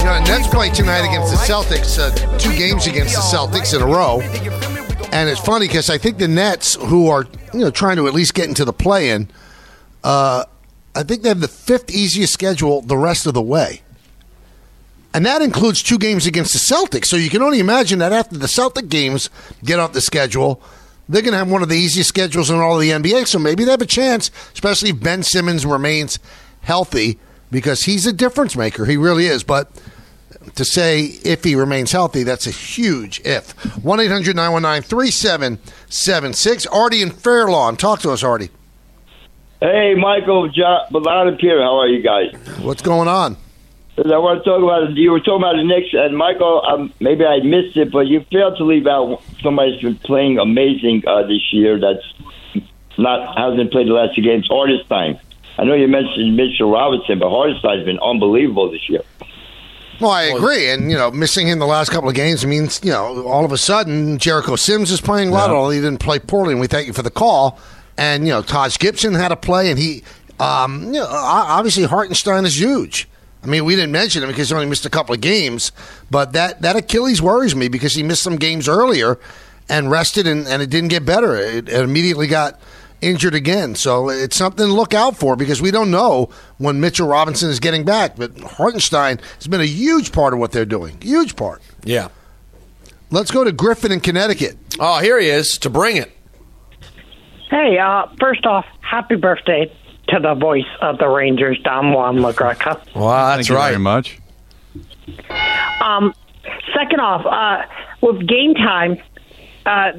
[0.02, 3.82] You know, Nets play tonight against the Celtics, uh, two games against the Celtics in
[3.82, 4.20] a row.
[5.12, 8.14] And it's funny because I think the Nets, who are you know trying to at
[8.14, 9.28] least get into the play-in,
[10.02, 10.44] uh,
[10.96, 13.82] I think they have the fifth easiest schedule the rest of the way,
[15.12, 17.06] and that includes two games against the Celtics.
[17.06, 19.28] So you can only imagine that after the Celtic games
[19.64, 20.62] get off the schedule,
[21.08, 23.26] they're going to have one of the easiest schedules in all of the NBA.
[23.26, 26.20] So maybe they have a chance, especially if Ben Simmons remains
[26.62, 27.18] healthy,
[27.50, 28.84] because he's a difference maker.
[28.84, 29.70] He really is, but
[30.54, 33.50] to say if he remains healthy, that's a huge if.
[33.84, 36.66] 1 800 919 3776.
[36.66, 37.76] Artie in Fairlawn.
[37.76, 38.50] Talk to us, Artie.
[39.60, 42.32] Hey, Michael, John, Ballard and Peter, how are you guys?
[42.60, 43.36] What's going on?
[44.06, 47.24] I want to talk about you were talking about the Knicks, and Michael, um, maybe
[47.24, 51.22] I missed it, but you failed to leave out somebody who's been playing amazing uh,
[51.22, 51.78] this year.
[51.78, 52.64] That's
[52.96, 54.46] not hasn't played the last two games.
[54.48, 55.20] Hartenstein.
[55.58, 59.02] I know you mentioned Mitchell Robinson, but Hartenstein's been unbelievable this year.
[60.00, 60.70] Well, I agree.
[60.70, 63.52] And, you know, missing him the last couple of games means, you know, all of
[63.52, 65.48] a sudden Jericho Sims is playing well.
[65.48, 65.54] Yeah.
[65.54, 67.60] Although he didn't play poorly, and we thank you for the call.
[67.98, 70.02] And, you know, Taj Gibson had a play, and he,
[70.38, 73.09] um, you know, o- obviously Hartenstein is huge.
[73.42, 75.72] I mean, we didn't mention him because he only missed a couple of games,
[76.10, 79.18] but that, that Achilles worries me because he missed some games earlier
[79.68, 81.36] and rested, and, and it didn't get better.
[81.36, 82.60] It, it immediately got
[83.00, 83.74] injured again.
[83.74, 87.60] So it's something to look out for because we don't know when Mitchell Robinson is
[87.60, 88.16] getting back.
[88.16, 91.00] But Hartenstein has been a huge part of what they're doing.
[91.00, 91.62] Huge part.
[91.84, 92.08] Yeah.
[93.10, 94.56] Let's go to Griffin in Connecticut.
[94.78, 96.12] Oh, here he is to bring it.
[97.48, 99.72] Hey, uh, first off, happy birthday
[100.10, 102.94] to the voice of the Rangers, Don Juan LaGreca.
[102.94, 104.18] Wow, Thank you very much.
[105.80, 106.14] Um,
[106.74, 107.66] second off, uh,
[108.00, 108.98] with game time,
[109.66, 109.92] uh,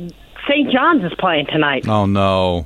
[0.48, 0.72] St.
[0.72, 1.88] John's is playing tonight.
[1.88, 2.66] Oh no.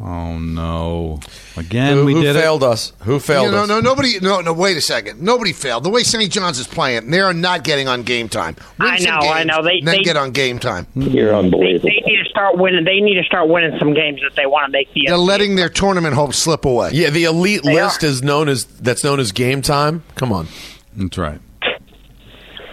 [0.00, 1.20] Oh no.
[1.60, 2.68] Again, Who- we who did failed it.
[2.70, 2.92] us?
[3.02, 3.68] Who failed You know, us?
[3.68, 4.18] no, no, nobody.
[4.20, 4.52] No, no.
[4.52, 5.20] Wait a second.
[5.20, 5.84] Nobody failed.
[5.84, 6.32] The way St.
[6.32, 8.56] John's is playing, they are not getting on game time.
[8.78, 9.62] Win I some know, I know.
[9.62, 10.86] They- then they- get on game time.
[10.94, 12.84] You're They, they need to start winning.
[12.84, 15.02] They need to start winning some games if they want to make the.
[15.06, 16.90] They're letting their tournament hopes slip away.
[16.92, 20.02] Yeah, the elite They list is known as that's known as game time.
[20.14, 20.48] Come on,
[20.96, 21.40] that's right.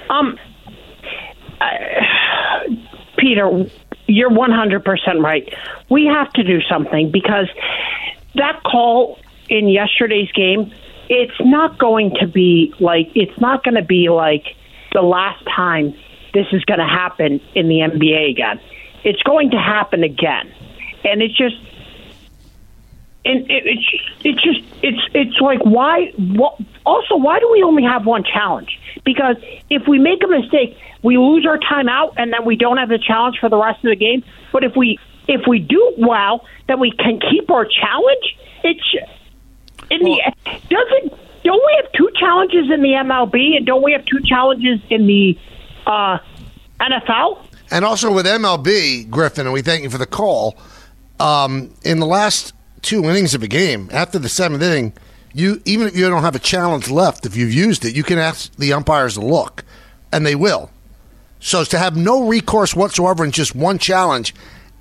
[0.09, 0.37] Um,
[1.59, 2.67] I-
[3.17, 3.65] Peter,
[4.07, 5.53] you're 100% right.
[5.89, 7.47] We have to do something because
[8.37, 9.19] that call
[9.49, 10.73] in yesterday's game,
[11.09, 14.45] it's not going to be like, it's not going to be like
[14.93, 15.93] the last time
[16.33, 18.59] this is going to happen in the NBA again.
[19.03, 20.53] It's going to happen again.
[21.03, 21.55] And it's just,
[23.25, 23.83] and it, it's
[24.23, 28.79] it's just it's it's like why what, also why do we only have one challenge
[29.03, 29.35] because
[29.69, 32.99] if we make a mistake we lose our timeout and then we don't have the
[32.99, 34.23] challenge for the rest of the game
[34.53, 34.97] but if we
[35.27, 38.95] if we do well then we can keep our challenge it's
[39.89, 40.21] in the
[40.69, 44.79] doesn't don't we have two challenges in the MLB and don't we have two challenges
[44.89, 45.37] in the
[45.85, 46.17] uh,
[46.81, 47.39] NFL
[47.71, 50.57] And also with MLB, Griffin, and we thank you for the call.
[51.19, 54.93] Um, in the last two innings of a game, after the seventh inning,
[55.33, 58.17] you even if you don't have a challenge left, if you've used it, you can
[58.17, 59.63] ask the umpires to look,
[60.11, 60.69] and they will.
[61.39, 64.33] So to have no recourse whatsoever in just one challenge,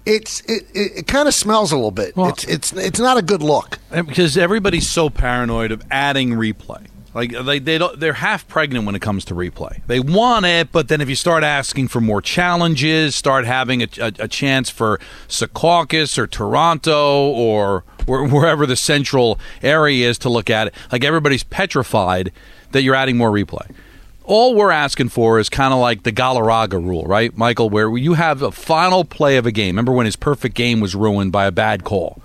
[0.07, 2.15] it's it, it, it kind of smells a little bit.
[2.17, 3.79] it's it's it's not a good look.
[3.91, 6.87] Because everybody's so paranoid of adding replay.
[7.15, 9.81] Like they they don't they're half pregnant when it comes to replay.
[9.87, 13.89] They want it, but then if you start asking for more challenges, start having a,
[14.01, 20.29] a, a chance for Secaucus or Toronto or where- wherever the central area is to
[20.29, 22.33] look at it, like everybody's petrified
[22.73, 23.67] that you're adding more replay.
[24.27, 28.15] All we're asking for is kind of like the Galarraga rule, right, Michael, where you
[28.15, 29.77] have a final play of a game.
[29.77, 32.21] Remember when his perfect game was ruined by a bad call?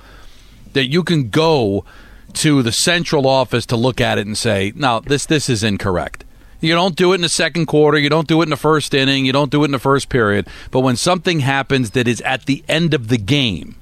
[0.74, 1.86] that you can go
[2.34, 6.24] to the central office to look at it and say, "No, this this is incorrect."
[6.60, 8.94] You don't do it in the second quarter, you don't do it in the first
[8.94, 12.22] inning, you don't do it in the first period, but when something happens that is
[12.22, 13.76] at the end of the game,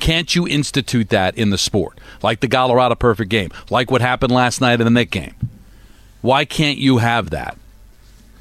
[0.00, 2.00] can't you institute that in the sport?
[2.20, 5.34] Like the Colorado perfect game, like what happened last night in the Knick game.
[6.20, 7.56] Why can't you have that?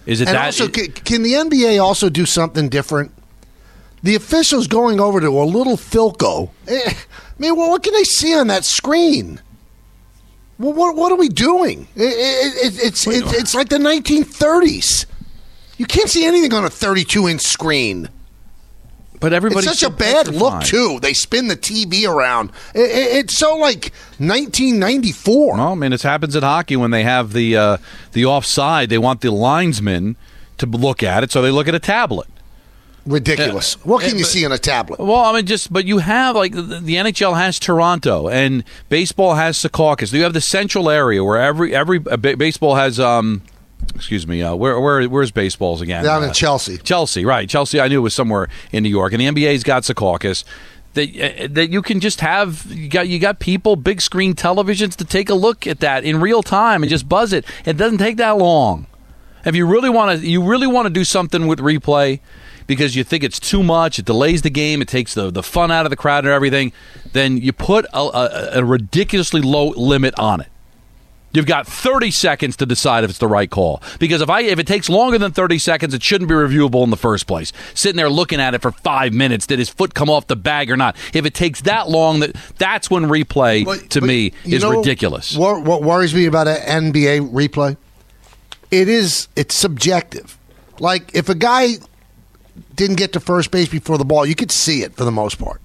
[0.05, 3.11] Is it and that also, can, can the NBA also do something different?
[4.03, 6.49] The officials going over to a little Philco.
[6.67, 6.95] eh, I
[7.37, 9.41] mean, well, what can they see on that screen?
[10.59, 11.87] Well, what what are we doing?
[11.95, 15.05] It, it, it, it's it's it's like the 1930s.
[15.77, 18.09] You can't see anything on a 32 inch screen.
[19.19, 20.99] But everybody's it's such a bad look too.
[21.01, 22.51] They spin the TV around.
[22.75, 25.55] It, it, it's so like 1994.
[25.57, 27.77] Well, I mean, it happens in hockey when they have the uh,
[28.13, 28.89] the offside.
[28.89, 30.15] They want the linesman
[30.59, 32.27] to look at it, so they look at a tablet.
[33.07, 33.75] Ridiculous.
[33.85, 34.99] what can you see on a tablet?
[34.99, 39.35] Well, I mean, just but you have like the, the NHL has Toronto and baseball
[39.35, 40.11] has Secaucus.
[40.11, 43.41] You have the central area where every every uh, ba- baseball has um.
[43.95, 44.41] Excuse me.
[44.43, 46.03] Uh, where where where's baseballs again?
[46.03, 46.77] Down in Uh, Chelsea.
[46.77, 47.49] Chelsea, right?
[47.49, 47.79] Chelsea.
[47.79, 50.43] I knew it was somewhere in New York, and the NBA's got Secaucus.
[50.93, 51.09] That
[51.43, 55.05] uh, that you can just have you got you got people big screen televisions to
[55.05, 57.45] take a look at that in real time and just buzz it.
[57.65, 58.87] It doesn't take that long.
[59.45, 62.19] If you really want to, you really want to do something with replay
[62.65, 65.71] because you think it's too much, it delays the game, it takes the the fun
[65.71, 66.71] out of the crowd and everything.
[67.13, 70.47] Then you put a, a, a ridiculously low limit on it.
[71.33, 73.81] You've got 30 seconds to decide if it's the right call.
[73.99, 76.89] Because if I if it takes longer than 30 seconds, it shouldn't be reviewable in
[76.89, 77.51] the first place.
[77.73, 80.71] Sitting there looking at it for five minutes, did his foot come off the bag
[80.71, 80.95] or not?
[81.13, 85.35] If it takes that long, that that's when replay to me is know ridiculous.
[85.35, 87.77] What, what worries me about an NBA replay?
[88.71, 90.37] It is it's subjective.
[90.79, 91.73] Like if a guy
[92.75, 95.37] didn't get to first base before the ball, you could see it for the most
[95.37, 95.61] part.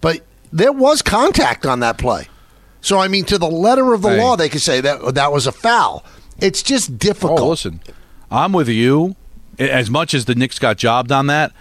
[0.00, 0.20] But
[0.52, 2.28] there was contact on that play.
[2.84, 5.46] So I mean, to the letter of the law, they could say that that was
[5.46, 6.04] a foul.
[6.38, 7.40] It's just difficult.
[7.40, 7.80] Oh, listen,
[8.30, 9.16] I'm with you.
[9.58, 11.52] As much as the Knicks got jobbed on that,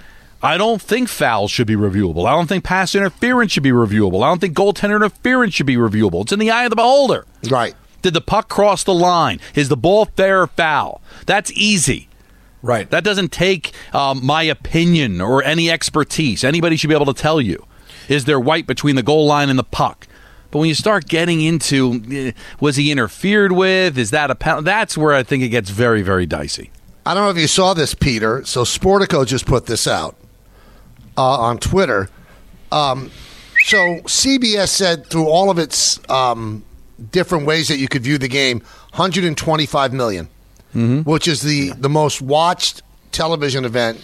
[0.41, 2.25] I don't think fouls should be reviewable.
[2.27, 4.21] I don't think pass interference should be reviewable.
[4.21, 6.23] I don't think goaltender interference should be reviewable.
[6.23, 7.25] It's in the eye of the beholder.
[7.49, 7.73] Right.
[8.01, 9.39] Did the puck cross the line?
[9.55, 11.01] Is the ball fair or foul?
[11.25, 12.09] That's easy.
[12.61, 12.89] Right.
[12.89, 16.43] That doesn't take um, my opinion or any expertise.
[16.43, 17.65] Anybody should be able to tell you.
[18.09, 20.07] Is there white between the goal line and the puck?
[20.53, 23.97] But when you start getting into, eh, was he interfered with?
[23.97, 24.65] Is that a penalty?
[24.65, 26.69] That's where I think it gets very, very dicey.
[27.07, 28.45] I don't know if you saw this, Peter.
[28.45, 30.15] So Sportico just put this out
[31.17, 32.07] uh, on Twitter.
[32.71, 33.09] Um,
[33.65, 36.63] So CBS said through all of its um,
[37.11, 38.59] different ways that you could view the game,
[38.91, 40.29] 125 million,
[41.03, 43.99] which is the the most watched television event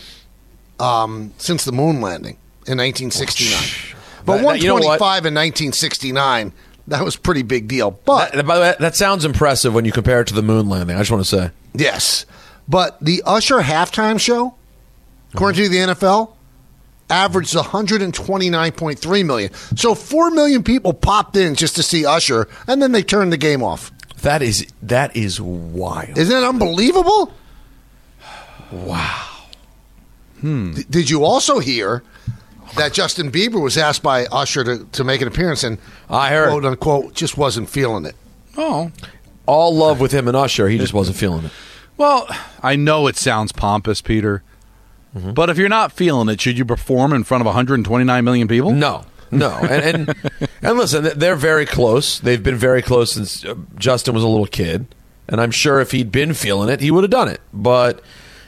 [0.79, 3.98] um, since the moon landing in 1969.
[4.25, 6.53] But That- that- you know 125 in 1969,
[6.87, 7.91] that was a pretty big deal.
[8.05, 10.69] But That- by the way, that sounds impressive when you compare it to the moon
[10.69, 10.95] landing.
[10.95, 11.51] I just want to say.
[11.73, 12.25] Yes.
[12.67, 14.55] But the Usher halftime show,
[15.33, 16.35] according to the NFL,
[17.09, 19.51] averaged 129.3 million.
[19.75, 23.37] So 4 million people popped in just to see Usher, and then they turned the
[23.37, 23.91] game off.
[24.21, 26.17] That is that is wild.
[26.17, 27.33] Isn't that unbelievable?
[28.71, 29.25] Wow.
[30.41, 30.73] Hmm.
[30.89, 32.01] did you also hear
[32.75, 35.77] that Justin Bieber was asked by Usher to, to make an appearance and
[36.09, 36.49] I heard.
[36.49, 38.15] quote unquote just wasn't feeling it?
[38.57, 38.91] Oh.
[39.45, 40.69] All love with him and Usher.
[40.69, 41.51] He just wasn't feeling it.
[41.97, 42.27] Well,
[42.61, 44.43] I know it sounds pompous, Peter,
[45.15, 45.31] Mm-hmm.
[45.33, 48.71] but if you're not feeling it, should you perform in front of 129 million people?
[48.71, 50.15] No, no, and and,
[50.61, 52.19] and listen, they're very close.
[52.19, 54.85] They've been very close since uh, Justin was a little kid,
[55.27, 57.41] and I'm sure if he'd been feeling it, he would have done it.
[57.51, 58.03] But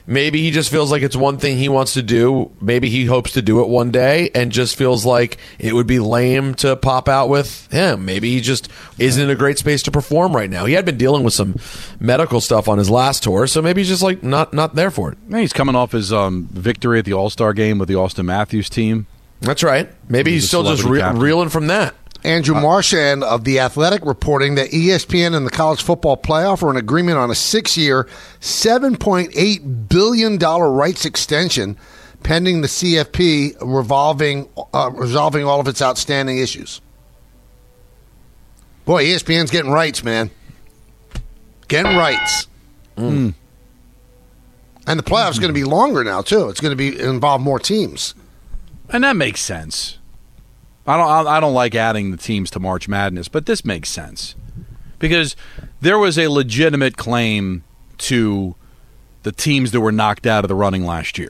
[0.05, 2.51] maybe he just feels like it's one thing he wants to do.
[2.61, 5.99] Maybe he hopes to do it one day, and just feels like it would be
[5.99, 8.05] lame to pop out with him.
[8.05, 10.65] Maybe he just isn't in a great space to perform right now.
[10.65, 11.55] He had been dealing with some
[11.99, 15.11] medical stuff on his last tour, so maybe he's just like not not there for
[15.11, 15.17] it.
[15.29, 18.69] He's coming off his um, victory at the All Star game with the Auston Matthews
[18.69, 19.07] team.
[19.41, 19.89] That's right.
[20.07, 21.95] Maybe he's a still just re- reeling from that.
[22.23, 26.69] Andrew uh, Marchand of The Athletic reporting that ESPN and the college football playoff are
[26.69, 28.07] in agreement on a six year,
[28.39, 31.77] $7.8 billion rights extension
[32.23, 36.81] pending the CFP revolving, uh, resolving all of its outstanding issues.
[38.85, 40.29] Boy, ESPN's getting rights, man.
[41.67, 42.47] Getting rights.
[42.97, 43.09] Mm.
[43.09, 43.29] Hmm.
[44.87, 46.49] And the playoff's going to be longer now, too.
[46.49, 48.15] It's going to be involve more teams.
[48.89, 49.97] And that makes sense.
[50.87, 51.27] I don't.
[51.27, 54.35] I don't like adding the teams to March Madness, but this makes sense
[54.97, 55.35] because
[55.79, 57.63] there was a legitimate claim
[57.99, 58.55] to
[59.23, 61.29] the teams that were knocked out of the running last year.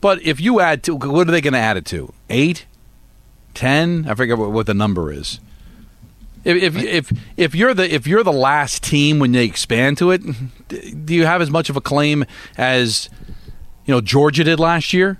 [0.00, 2.12] But if you add to, what are they going to add it to?
[2.30, 2.66] Eight,
[3.52, 4.06] ten?
[4.08, 5.40] I forget what, what the number is.
[6.42, 10.10] If, if if if you're the if you're the last team when they expand to
[10.10, 10.22] it,
[11.04, 12.24] do you have as much of a claim
[12.56, 13.10] as
[13.84, 15.18] you know Georgia did last year?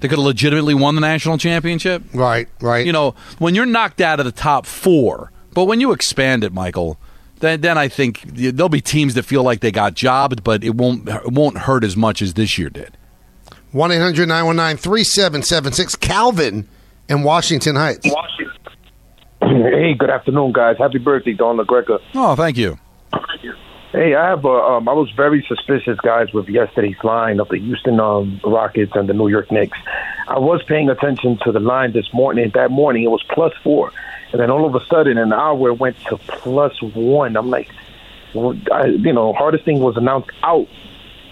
[0.00, 2.02] They could have legitimately won the national championship.
[2.14, 2.84] Right, right.
[2.86, 6.52] You know, when you're knocked out of the top four, but when you expand it,
[6.52, 6.98] Michael,
[7.40, 10.74] then then I think there'll be teams that feel like they got jobbed, but it
[10.74, 12.96] won't it won't hurt as much as this year did.
[13.72, 15.96] 1 800 919 3776.
[15.96, 16.66] Calvin
[17.08, 18.08] in Washington Heights.
[19.40, 20.76] Hey, good afternoon, guys.
[20.78, 21.98] Happy birthday, Don LaGreca.
[22.14, 22.78] Oh, thank you.
[23.92, 27.58] Hey, I have a, um, I was very suspicious, guys, with yesterday's line of the
[27.58, 29.76] Houston um, Rockets and the New York Knicks.
[30.28, 32.52] I was paying attention to the line this morning.
[32.54, 33.92] That morning, it was plus four,
[34.30, 37.36] and then all of a sudden, an hour it went to plus one.
[37.36, 37.68] I'm like,
[38.70, 40.68] I, you know, Hartenstein was announced out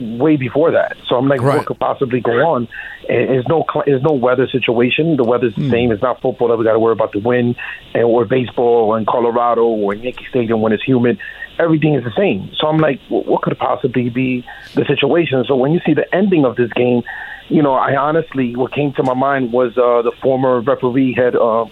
[0.00, 0.96] way before that.
[1.08, 2.68] So I'm like, what could possibly go on?
[3.08, 5.16] And There's no there's no weather situation.
[5.16, 5.92] The weather's the same.
[5.92, 7.56] It's not football that we got to worry about the wind,
[7.94, 11.18] and or baseball, or in Colorado, or in Yankee Stadium when it's humid.
[11.58, 12.50] Everything is the same.
[12.60, 15.44] So I'm like, wh- what could possibly be the situation?
[15.48, 17.02] So when you see the ending of this game,
[17.48, 21.34] you know, I honestly, what came to my mind was uh, the former referee head
[21.34, 21.66] uh, uh,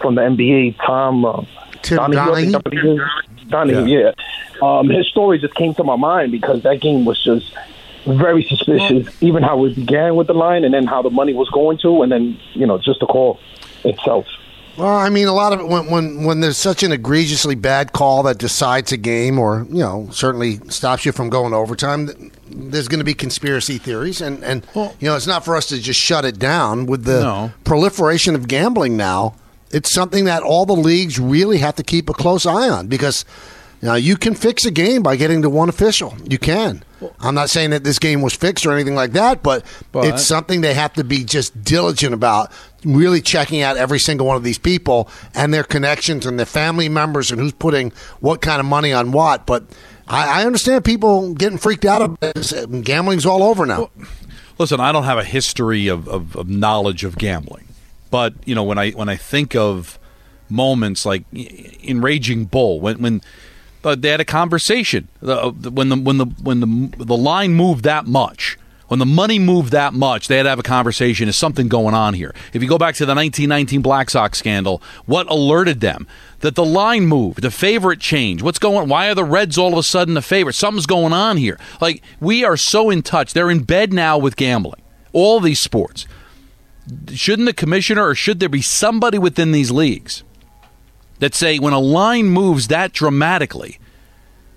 [0.00, 1.42] from the NBA, Tom uh,
[1.82, 2.50] Tim Donahue, I Donahue?
[2.52, 3.48] that's what he is.
[3.48, 4.12] Donahue, yeah.
[4.62, 7.52] Um, his story just came to my mind because that game was just
[8.06, 9.08] very suspicious.
[9.22, 12.02] Even how it began with the line, and then how the money was going to,
[12.02, 13.38] and then you know just the call
[13.84, 14.26] itself.
[14.78, 17.92] Well, I mean, a lot of it when when when there's such an egregiously bad
[17.92, 22.30] call that decides a game, or you know, certainly stops you from going to overtime.
[22.48, 25.78] There's going to be conspiracy theories, and and you know, it's not for us to
[25.80, 27.52] just shut it down with the No.
[27.64, 29.34] proliferation of gambling now.
[29.72, 33.24] It's something that all the leagues really have to keep a close eye on because
[33.80, 36.14] now you can fix a game by getting to one official.
[36.24, 36.84] You can.
[37.18, 40.24] I'm not saying that this game was fixed or anything like that, but, But- it's
[40.24, 42.52] something they have to be just diligent about,
[42.84, 46.88] really checking out every single one of these people and their connections and their family
[46.88, 49.46] members and who's putting what kind of money on what.
[49.46, 49.64] But
[50.06, 52.52] I, I understand people getting freaked out of this.
[52.82, 53.90] Gambling's all over now.
[54.58, 57.66] Listen, I don't have a history of, of, of knowledge of gambling,
[58.12, 59.98] but you know when I when I think of
[60.48, 63.22] moments like in Raging Bull when when
[63.82, 67.82] uh, they had a conversation uh, when the when the when the the line moved
[67.84, 68.58] that much.
[68.88, 71.26] When the money moved that much, they had to have a conversation.
[71.26, 72.34] Is something going on here?
[72.52, 76.06] If you go back to the 1919 Black Sox scandal, what alerted them
[76.40, 78.44] that the line moved, the favorite changed?
[78.44, 78.90] What's going?
[78.90, 80.56] Why are the Reds all of a sudden the favorite?
[80.56, 81.58] Something's going on here.
[81.80, 83.32] Like we are so in touch.
[83.32, 84.82] They're in bed now with gambling.
[85.14, 86.06] All these sports.
[87.14, 90.24] Shouldn't the commissioner or should there be somebody within these leagues
[91.20, 93.78] that say when a line moves that dramatically,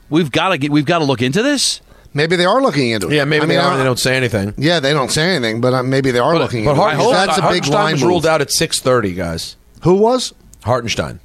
[0.10, 1.82] we've got to get we've got to look into this?
[2.14, 3.14] Maybe they are looking into it.
[3.16, 3.74] Yeah, maybe I they mean, are.
[3.74, 4.54] I- They don't say anything.
[4.58, 7.12] Yeah, they don't say anything, but uh, maybe they are looking But into it.
[7.12, 8.08] That's a big Hartenstein line was move.
[8.10, 9.56] ruled out at six thirty, guys.
[9.84, 10.34] Who was?
[10.64, 11.20] Hartenstein.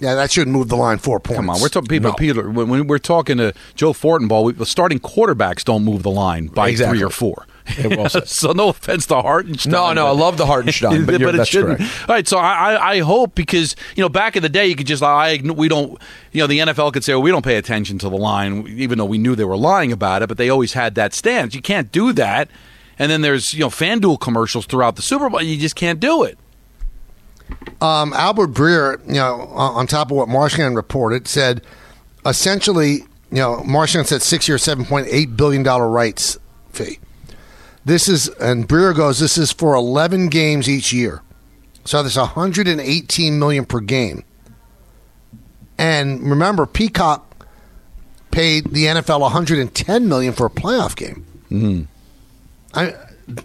[0.00, 1.36] Yeah, that should move the line four points.
[1.38, 2.12] Come on, we're talking people.
[2.14, 6.10] Peter, when, when we're talking to Joe Fortenbaugh, we, the starting quarterbacks don't move the
[6.10, 6.98] line by Exactly.
[6.98, 7.46] three or four.
[7.78, 8.28] Yeah, well said.
[8.28, 9.72] so no offense to Hartenstein.
[9.72, 11.78] No, no, I love the Hartenstein, but you're- it that's shouldn't.
[11.78, 12.08] correct.
[12.08, 14.76] All right, so I, I, I hope because you know back in the day you
[14.76, 16.00] could just I we don't
[16.32, 18.98] you know the NFL could say well, we don't pay attention to the line even
[18.98, 21.54] though we knew they were lying about it, but they always had that stance.
[21.54, 22.48] You can't do that.
[22.98, 25.42] And then there's you know FanDuel commercials throughout the Super Bowl.
[25.42, 26.38] You just can't do it.
[27.80, 31.62] Um, Albert Breer, you know, on on top of what Marchand reported, said
[32.24, 32.94] essentially,
[33.30, 36.38] you know, Marchand said six year, seven point eight billion dollar rights
[36.72, 36.98] fee.
[37.86, 41.22] This is, and Breer goes, this is for eleven games each year,
[41.84, 44.24] so there's one hundred and eighteen million per game.
[45.78, 47.46] And remember, Peacock
[48.32, 51.24] paid the NFL one hundred and ten million for a playoff game.
[51.48, 51.82] Mm-hmm.
[52.74, 52.92] I,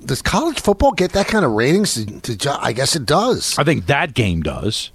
[0.05, 2.03] does college football get that kind of ratings?
[2.03, 3.59] To, to, I guess it does.
[3.59, 4.89] I think that game does.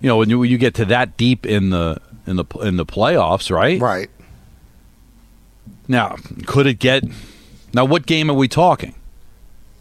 [0.00, 2.76] You know, when you, when you get to that deep in the in the in
[2.76, 3.80] the playoffs, right?
[3.80, 4.08] Right.
[5.88, 6.14] Now,
[6.46, 7.02] could it get?
[7.76, 8.94] Now, what game are we talking?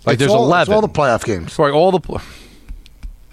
[0.06, 0.74] Like, It's there's all- it's eleven.
[0.76, 1.58] all the playoff games.
[1.58, 2.00] Right, all the.
[2.00, 2.22] pl-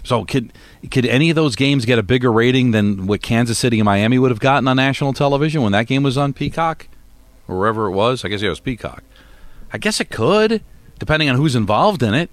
[0.03, 0.51] So could
[0.91, 4.17] could any of those games get a bigger rating than what Kansas City and Miami
[4.17, 6.87] would have gotten on national television when that game was on Peacock,
[7.47, 8.25] or wherever it was?
[8.25, 9.03] I guess it was Peacock.
[9.71, 10.61] I guess it could,
[10.99, 12.29] depending on who's involved in it.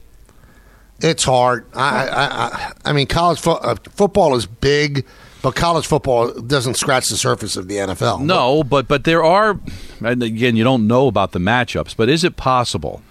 [1.00, 1.64] It's hard.
[1.74, 5.06] I, I, I, I mean, college fo- uh, football is big,
[5.42, 8.20] but college football doesn't scratch the surface of the NFL.
[8.22, 9.58] No, but but there are,
[10.04, 11.96] and again, you don't know about the matchups.
[11.96, 13.02] But is it possible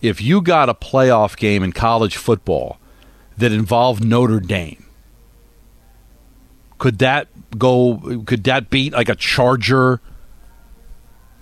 [0.00, 2.78] if you got a playoff game in college football
[3.38, 4.84] that involved Notre Dame?
[6.78, 8.22] Could that go?
[8.26, 10.00] Could that beat like a Charger,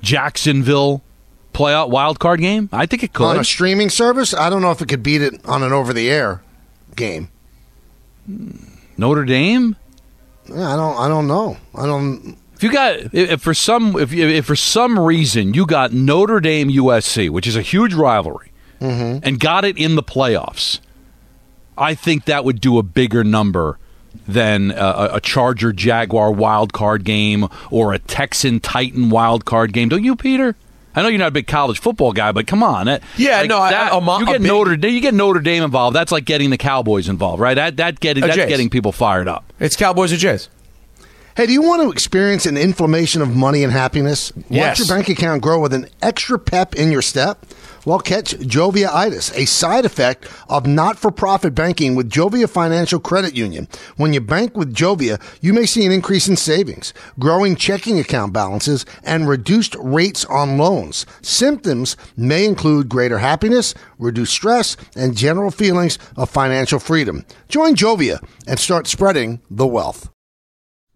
[0.03, 1.03] Jacksonville
[1.55, 2.68] playoff wild card game?
[2.73, 3.25] I think it could.
[3.25, 6.43] on a streaming service, I don't know if it could beat it on an over-the-air
[6.95, 7.31] game.
[8.99, 9.77] Notre Dame.
[10.51, 10.96] Yeah, I don't.
[10.98, 11.57] I don't know.
[11.74, 12.36] I don't.
[12.57, 16.40] If you got, if if for some, if, if for some reason you got Notre
[16.40, 19.18] Dame USC, which is a huge rivalry, Mm-hmm.
[19.26, 20.80] and got it in the playoffs,
[21.76, 23.78] I think that would do a bigger number
[24.26, 29.88] than a, a Charger Jaguar wild card game or a Texan Titan wild card game.
[29.90, 30.57] Don't you, Peter?
[30.95, 33.49] I know you're not a big college football guy, but come on, that, Yeah, like
[33.49, 35.95] no, that- I'm a- you a get big- Notre Dame, you get Notre Dame involved.
[35.95, 37.55] That's like getting the Cowboys involved, right?
[37.55, 38.49] That that getting that's Jays.
[38.49, 39.45] getting people fired up.
[39.61, 40.49] It's Cowboys or Jays.
[41.36, 44.32] Hey, do you want to experience an inflammation of money and happiness?
[44.51, 44.80] Yes.
[44.80, 47.47] Watch your bank account grow with an extra pep in your step?
[47.87, 53.68] Well, catch Jovia-itis, a side effect of not-for-profit banking with Jovia Financial Credit Union.
[53.97, 58.35] When you bank with Jovia, you may see an increase in savings, growing checking account
[58.35, 61.07] balances, and reduced rates on loans.
[61.22, 67.24] Symptoms may include greater happiness, reduced stress, and general feelings of financial freedom.
[67.49, 70.11] Join Jovia and start spreading the wealth.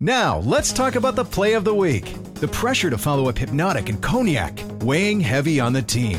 [0.00, 2.14] Now, let's talk about the play of the week.
[2.34, 6.18] The pressure to follow up Hypnotic and Cognac, weighing heavy on the team.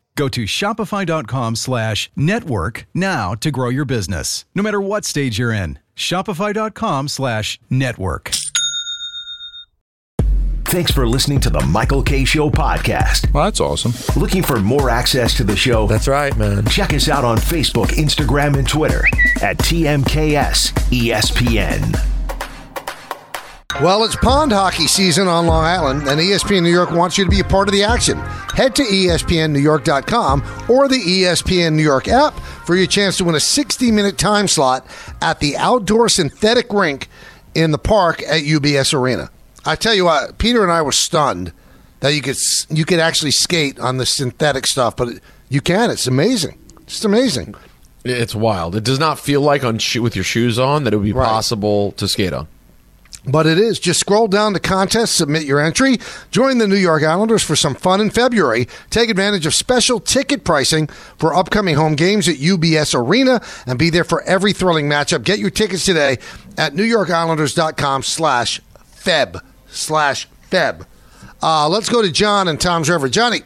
[0.15, 5.53] Go to shopify.com slash network now to grow your business, no matter what stage you're
[5.53, 5.79] in.
[5.95, 8.31] Shopify.com slash network.
[10.65, 13.33] Thanks for listening to the Michael Kay Show podcast.
[13.33, 13.91] Well, that's awesome.
[14.19, 15.85] Looking for more access to the show?
[15.85, 16.65] That's right, man.
[16.67, 19.03] Check us out on Facebook, Instagram, and Twitter
[19.41, 22.20] at TMKS ESPN.
[23.79, 27.29] Well, it's pond hockey season on Long Island, and ESPN New York wants you to
[27.31, 28.17] be a part of the action.
[28.17, 33.39] Head to ESPNNewYork.com or the ESPN New York app for your chance to win a
[33.39, 34.85] 60 minute time slot
[35.21, 37.07] at the outdoor synthetic rink
[37.55, 39.29] in the park at UBS Arena.
[39.65, 41.51] I tell you what, Peter and I were stunned
[42.01, 42.37] that you could
[42.69, 45.09] you could actually skate on the synthetic stuff, but
[45.49, 45.89] you can.
[45.89, 46.59] It's amazing.
[46.81, 47.55] It's amazing.
[48.03, 48.75] It's wild.
[48.75, 51.93] It does not feel like on with your shoes on that it would be possible
[51.93, 52.47] to skate on.
[53.25, 53.79] But it is.
[53.79, 55.97] Just scroll down to contest, submit your entry,
[56.31, 58.67] join the New York Islanders for some fun in February.
[58.89, 63.91] Take advantage of special ticket pricing for upcoming home games at UBS Arena and be
[63.91, 65.23] there for every thrilling matchup.
[65.23, 66.17] Get your tickets today
[66.57, 68.59] at NewYorkIslanders.com slash
[68.95, 70.85] Feb slash Feb.
[71.43, 73.07] Uh, let's go to John and Toms River.
[73.07, 73.41] Johnny.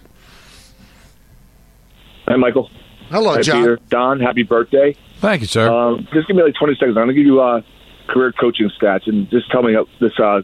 [2.28, 2.70] Hi, Michael.
[3.10, 3.62] Hello, Hi, John.
[3.62, 3.80] Peter.
[3.90, 4.96] Don, happy birthday.
[5.20, 5.70] Thank you, sir.
[5.72, 6.98] Um, just give me like 20 seconds.
[6.98, 7.62] I'm going to give you uh,
[8.08, 10.42] career coaching stats and just tell me how this uh,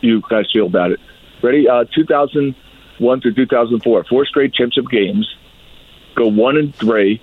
[0.00, 1.00] you guys feel about it.
[1.42, 1.68] Ready?
[1.68, 5.36] Uh, 2001 through 2004, four straight championship games,
[6.14, 7.20] go one and three,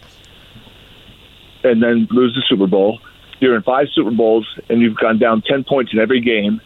[1.64, 3.00] and then lose the Super Bowl.
[3.40, 6.62] You're in five Super Bowls, and you've gone down 10 points in every game,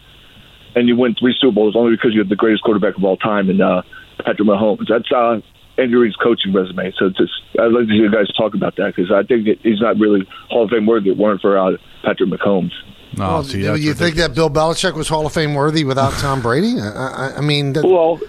[0.74, 3.16] and you win three Super Bowls only because you have the greatest quarterback of all
[3.16, 3.82] time in uh,
[4.18, 4.86] Patrick Mahomes.
[4.88, 5.40] That's uh,
[5.80, 6.92] Andy Reid's coaching resume.
[6.98, 9.46] So it's just, I'd like to hear you guys talk about that because I think
[9.46, 12.72] that he's not really Hall of Fame worthy it weren't for uh, Patrick Mahomes.
[13.16, 15.84] No, Well, see, do that's you think that Bill Belichick was Hall of Fame worthy
[15.84, 16.78] without Tom Brady?
[16.80, 18.20] I, I, I mean, that, well,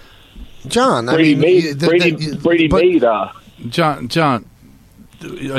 [0.66, 1.08] John.
[1.08, 3.32] I Brady mean, made you- the- Brady, the- Brady but- made uh,
[3.68, 4.46] John, John.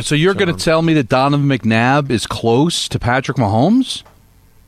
[0.01, 4.03] So you're going to tell me that Donovan McNabb is close to Patrick Mahomes?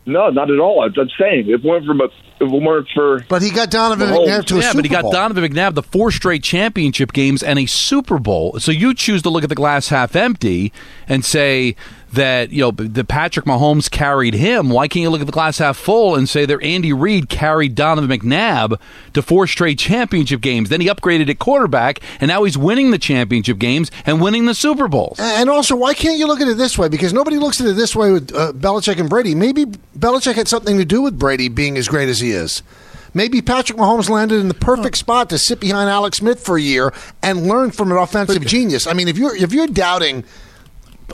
[0.06, 0.84] no, not at all.
[0.86, 1.94] I'm, I'm saying if it weren't for
[2.40, 4.28] if it weren't for But he got Donovan Mahomes.
[4.28, 5.12] McNabb to a yeah, Super but he got Bowl.
[5.12, 8.60] Donovan McNabb the four straight championship games and a Super Bowl.
[8.60, 10.74] So you choose to look at the glass half empty
[11.08, 11.76] and say
[12.16, 14.70] that you know the Patrick Mahomes carried him.
[14.70, 17.76] Why can't you look at the glass half full and say that Andy Reid carried
[17.76, 18.80] Donovan McNabb
[19.14, 20.70] to four straight championship games?
[20.70, 24.56] Then he upgraded at quarterback, and now he's winning the championship games and winning the
[24.56, 25.20] Super Bowls.
[25.20, 26.90] And also, why can't you look at it this way?
[26.90, 29.36] Because nobody looks at it this way with uh, Belichick and Brady.
[29.36, 32.64] Maybe Belichick had something to do with Brady being as great as he is.
[33.14, 36.62] Maybe Patrick Mahomes landed in the perfect spot to sit behind Alex Smith for a
[36.62, 38.88] year and learn from an offensive genius.
[38.88, 40.26] I mean, if you're if you're doubting,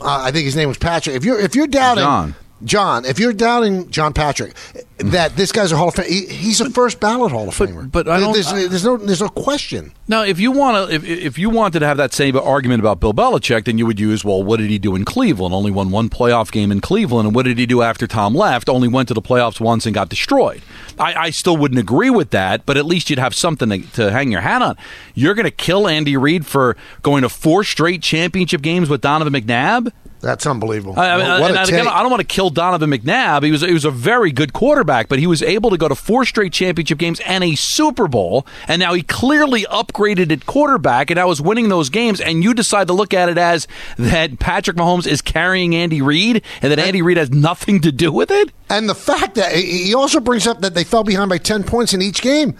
[0.00, 1.14] uh, I think his name was Patrick.
[1.14, 2.34] If you're if you're doubting John.
[2.64, 4.54] John, if you're doubting John Patrick,
[4.98, 7.90] that this guy's a Hall of Fame, he, he's a first ballot Hall of Famer.
[7.90, 9.92] but I don't- There's, there's no there's no question.
[10.06, 13.00] Now, if you want to, if, if you wanted to have that same argument about
[13.00, 15.54] Bill Belichick, then you would use, well, what did he do in Cleveland?
[15.54, 18.68] Only won one playoff game in Cleveland, and what did he do after Tom left?
[18.68, 20.62] Only went to the playoffs once and got destroyed.
[20.98, 24.10] I, I still wouldn't agree with that, but at least you'd have something to, to
[24.12, 24.76] hang your hat on.
[25.14, 29.32] You're going to kill Andy Reid for going to four straight championship games with Donovan
[29.32, 29.90] McNabb.
[30.22, 30.98] That's unbelievable.
[30.98, 31.88] I, mean, what and a again.
[31.88, 33.42] I don't want to kill Donovan McNabb.
[33.42, 35.96] He was he was a very good quarterback, but he was able to go to
[35.96, 41.10] four straight championship games and a Super Bowl, and now he clearly upgraded at quarterback,
[41.10, 42.20] and I was winning those games.
[42.20, 43.66] And you decide to look at it as
[43.98, 48.12] that Patrick Mahomes is carrying Andy Reid, and that Andy Reid has nothing to do
[48.12, 48.52] with it.
[48.70, 51.94] And the fact that he also brings up that they fell behind by ten points
[51.94, 52.56] in each game.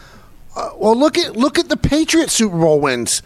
[0.54, 3.22] Uh, well, look at look at the Patriots Super Bowl wins.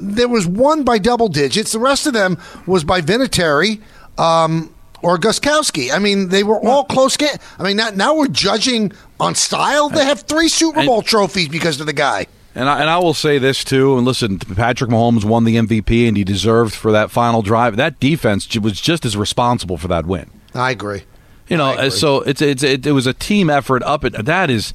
[0.00, 1.72] There was one by double digits.
[1.72, 3.80] The rest of them was by Vinatieri
[4.18, 5.92] um, or Gostkowski.
[5.92, 7.38] I mean, they were all close games.
[7.58, 9.88] I mean, now, now we're judging on style.
[9.88, 12.26] They have three Super Bowl trophies because of the guy.
[12.54, 13.96] And I, and I will say this too.
[13.96, 17.76] And listen, Patrick Mahomes won the MVP, and he deserved for that final drive.
[17.76, 20.30] That defense was just as responsible for that win.
[20.54, 21.04] I agree.
[21.48, 24.04] You know, uh, so it's it's it, it was a team effort up.
[24.04, 24.72] At that is,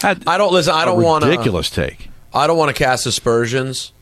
[0.00, 0.74] that, I don't listen.
[0.74, 2.10] I a don't want ridiculous take.
[2.32, 3.92] I don't want to cast aspersions,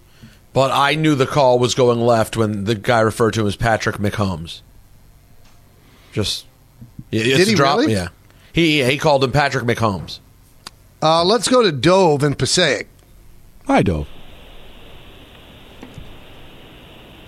[0.57, 3.57] but I knew the call was going left when the guy referred to him as
[3.57, 4.63] Patrick McHolmes.
[6.15, 6.47] Just
[7.11, 7.79] yeah, it's Did a he drop.
[7.79, 7.93] really?
[7.93, 8.09] Yeah,
[8.55, 10.21] he he called him Patrick McHolmes.
[11.03, 12.89] Uh, let's go to Dove and Passaic.
[13.67, 14.09] Hi, Dove.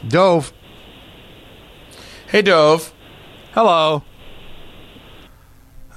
[0.08, 0.54] Dove.
[2.28, 2.94] Hey, Dove.
[3.52, 4.04] Hello.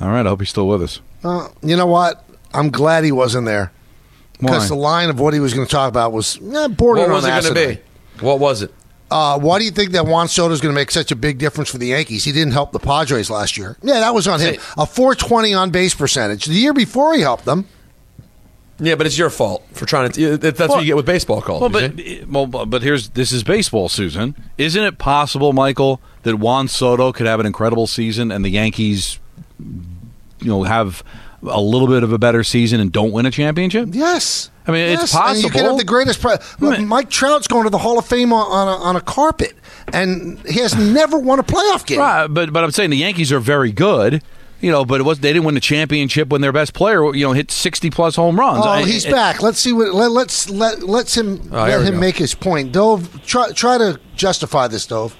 [0.01, 0.99] All right, I hope he's still with us.
[1.23, 2.25] Uh, you know what?
[2.53, 3.71] I'm glad he wasn't there
[4.41, 7.11] because the line of what he was going to talk about was eh, borderline.
[7.11, 8.25] What was it going to be?
[8.25, 8.73] What was it?
[9.09, 11.37] Uh, why do you think that Juan Soto is going to make such a big
[11.37, 12.23] difference for the Yankees?
[12.23, 13.77] He didn't help the Padres last year.
[13.83, 14.55] Yeah, that was on him.
[14.77, 16.45] A 420 on base percentage.
[16.45, 17.67] The year before he helped them.
[18.79, 20.37] Yeah, but it's your fault for trying to.
[20.37, 21.61] That's Well- what you get with baseball calls.
[21.61, 22.23] Well, but see?
[22.27, 24.33] well, but but here's this is baseball, Susan.
[24.57, 29.19] Isn't it possible, Michael, that Juan Soto could have an incredible season and the Yankees,
[29.59, 31.03] you know, have
[31.43, 33.89] a little bit of a better season and don't win a championship?
[33.91, 34.49] Yes.
[34.67, 35.33] I mean, Yes, it's possible.
[35.35, 36.23] And you can have the greatest.
[36.87, 39.53] Mike Trout's going to the Hall of Fame on, on, a, on a carpet,
[39.91, 41.99] and he has never won a playoff game.
[41.99, 44.21] Right, but but I'm saying the Yankees are very good.
[44.59, 47.25] You know, but it was they didn't win the championship when their best player, you
[47.25, 48.63] know, hit 60 plus home runs.
[48.63, 49.41] Oh, I- he's it- back.
[49.41, 49.91] Let's see what.
[49.95, 51.99] Let, let's let let's him Oh, let him go.
[51.99, 52.71] make his point.
[52.71, 55.15] Dove, try try to justify this, Dove.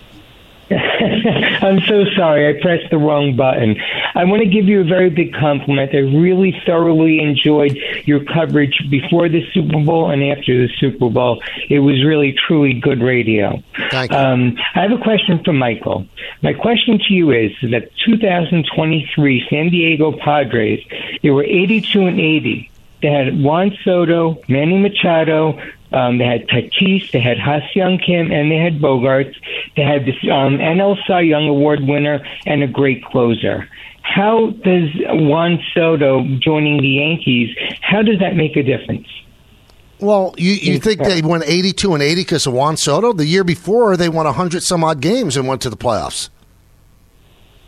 [1.62, 2.48] I'm so sorry.
[2.48, 3.76] I pressed the wrong button.
[4.16, 5.94] I want to give you a very big compliment.
[5.94, 11.42] I really thoroughly enjoyed your coverage before the Super Bowl and after the Super Bowl.
[11.70, 13.62] It was really, truly good radio.
[13.90, 14.18] Thank you.
[14.18, 16.06] Um, I have a question for Michael.
[16.42, 20.80] My question to you is that 2023 San Diego Padres,
[21.22, 22.72] they were 82 and 80.
[23.02, 25.60] They had Juan Soto, Manny Machado,
[25.92, 29.36] um, they had Tatis, they had Ha-Seong Kim, and they had Bogaerts.
[29.76, 33.68] They had this um, NL Cy Young Award winner and a great closer.
[34.02, 37.56] How does Juan Soto joining the Yankees?
[37.82, 39.08] How does that make a difference?
[40.00, 43.14] Well, you, you think they won 82 and 80 because of Juan Soto?
[43.14, 46.30] The year before, they won 100 some odd games and went to the playoffs.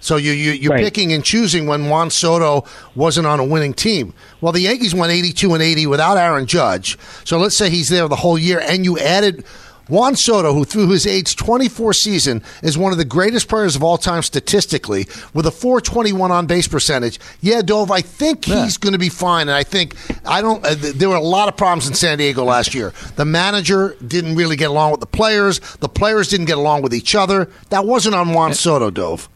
[0.04, 4.14] So you, you, you're picking and choosing when Juan Soto wasn't on a winning team.
[4.42, 6.98] Well, the Yankees won 82 and 80 without Aaron Judge.
[7.24, 9.46] So let's say he's there the whole year, and you added
[9.88, 13.84] Juan Soto, who through his age 24 season is one of the greatest players of
[13.84, 17.18] all time statistically, with a 421 on base percentage.
[17.40, 19.48] Yeah, Dove, I think he's going to be fine.
[19.48, 19.96] And I think
[20.26, 20.66] I don't.
[20.66, 22.92] Uh, th- there were a lot of problems in San Diego last year.
[23.16, 25.60] The manager didn't really get along with the players.
[25.78, 27.50] The players didn't get along with each other.
[27.70, 29.30] That wasn't on Juan Soto, Dove.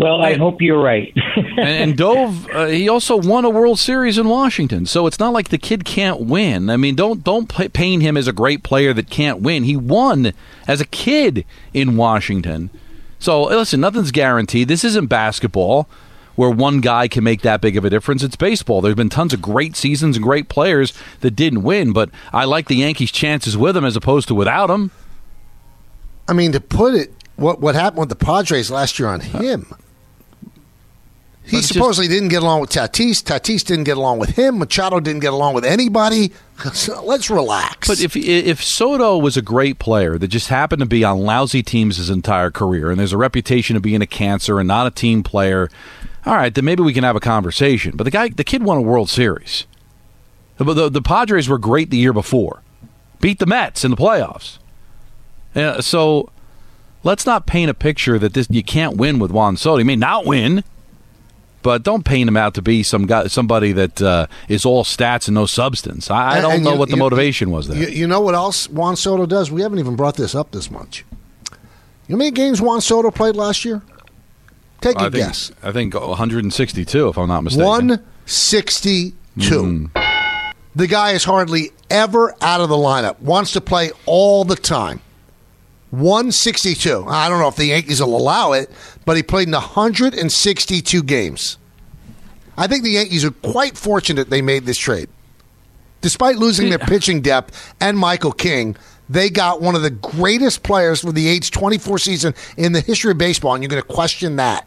[0.00, 1.12] Well, I hope you're right.
[1.36, 5.34] and, and Dove, uh, he also won a World Series in Washington, so it's not
[5.34, 6.70] like the kid can't win.
[6.70, 9.64] I mean, don't don't paint him as a great player that can't win.
[9.64, 10.32] He won
[10.66, 11.44] as a kid
[11.74, 12.70] in Washington.
[13.18, 14.68] So listen, nothing's guaranteed.
[14.68, 15.86] This isn't basketball
[16.34, 18.22] where one guy can make that big of a difference.
[18.22, 18.80] It's baseball.
[18.80, 22.68] There's been tons of great seasons and great players that didn't win, but I like
[22.68, 24.92] the Yankees' chances with him as opposed to without him.
[26.26, 29.66] I mean, to put it, what what happened with the Padres last year on him?
[31.50, 33.22] He But just- supposedly didn't get along with Tatis.
[33.24, 34.58] Tatis didn't get along with him.
[34.60, 36.32] Machado didn't get along with anybody.
[36.74, 37.88] So let's relax.
[37.88, 41.62] But if if Soto was a great player that just happened to be on lousy
[41.62, 44.90] teams his entire career, and there's a reputation of being a cancer and not a
[44.90, 45.70] team player,
[46.26, 47.96] all right, then maybe we can have a conversation.
[47.96, 49.64] But the guy, the kid, won a World Series.
[50.58, 52.60] But the, the Padres were great the year before,
[53.22, 54.58] beat the Mets in the playoffs.
[55.54, 56.28] Yeah, so
[57.02, 59.78] let's not paint a picture that this you can't win with Juan Soto.
[59.78, 60.62] You may not win,
[61.62, 65.28] but don't paint him out to be some guy, somebody that uh, is all stats
[65.28, 66.10] and no substance.
[66.10, 67.76] I, I don't and know you- what the you- motivation was there.
[67.82, 69.50] You, you know what else Juan Soto does?
[69.50, 71.04] We haven't even brought this up this much.
[72.08, 73.82] You know how many games Juan Soto played last year?
[74.80, 75.52] Take a I think, guess.
[75.62, 77.66] I think 162, if I'm not mistaken.
[77.66, 79.12] 162.
[79.62, 79.86] Hmm.
[80.74, 83.20] The guy is hardly ever out of the lineup.
[83.20, 85.00] Wants to play all the time.
[85.90, 87.04] 162.
[87.08, 88.70] I don't know if the Yankees will allow it,
[89.04, 91.58] but he played in 162 games.
[92.56, 95.08] I think the Yankees are quite fortunate they made this trade.
[96.00, 98.76] Despite losing their pitching depth and Michael King,
[99.08, 103.10] they got one of the greatest players for the age 24 season in the history
[103.10, 104.66] of baseball, and you're going to question that.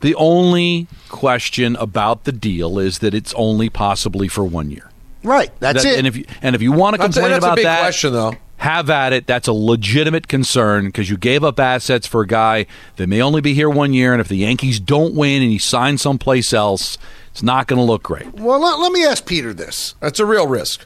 [0.00, 4.90] The only question about the deal is that it's only possibly for one year.
[5.22, 5.50] Right.
[5.60, 5.98] That's That- it.
[5.98, 7.64] And if you, and if you want to That's a- complain that's a about big
[7.64, 8.34] that, question, though.
[8.60, 9.26] Have at it.
[9.26, 13.40] That's a legitimate concern because you gave up assets for a guy that may only
[13.40, 16.98] be here one year, and if the Yankees don't win and he signs someplace else,
[17.30, 18.34] it's not going to look great.
[18.34, 19.94] Well, let, let me ask Peter this.
[20.00, 20.84] That's a real risk.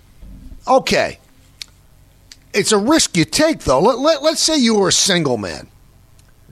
[0.69, 1.19] Okay.
[2.53, 3.81] It's a risk you take, though.
[3.81, 5.67] Let, let, let's say you were a single man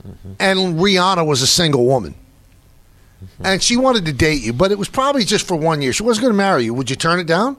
[0.05, 0.33] mm-hmm.
[0.39, 2.15] and Rihanna was a single woman
[3.23, 3.45] mm-hmm.
[3.45, 5.93] and she wanted to date you, but it was probably just for one year.
[5.93, 6.73] She wasn't going to marry you.
[6.73, 7.55] Would you turn it down?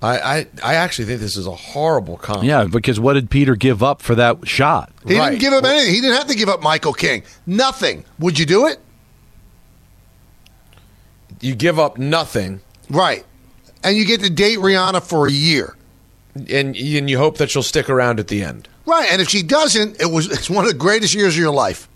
[0.00, 2.46] I, I, I actually think this is a horrible comment.
[2.46, 4.92] Yeah, because what did Peter give up for that shot?
[5.06, 5.94] He didn't give up anything.
[5.94, 7.24] He didn't have to give up Michael King.
[7.46, 8.04] Nothing.
[8.18, 8.78] Would you do it?
[11.40, 12.60] You give up nothing.
[12.90, 13.24] Right.
[13.82, 15.76] And you get to date Rihanna for a year.
[16.34, 18.68] And, and you hope that she'll stick around at the end.
[18.86, 19.08] Right.
[19.10, 21.88] And if she doesn't, it was it's one of the greatest years of your life.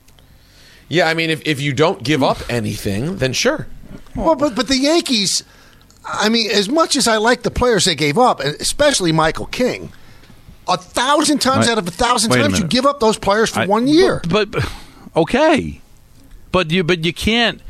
[0.88, 3.66] Yeah, I mean, if, if you don't give up anything, then sure.
[4.14, 5.42] Well, but but the Yankees,
[6.04, 9.92] I mean, as much as I like the players they gave up, especially Michael King,
[10.68, 13.50] a thousand times out of a thousand wait a times you give up those players
[13.50, 14.20] for I- one year.
[14.28, 14.68] But, but
[15.16, 15.80] okay,
[16.50, 17.60] but you but you can't.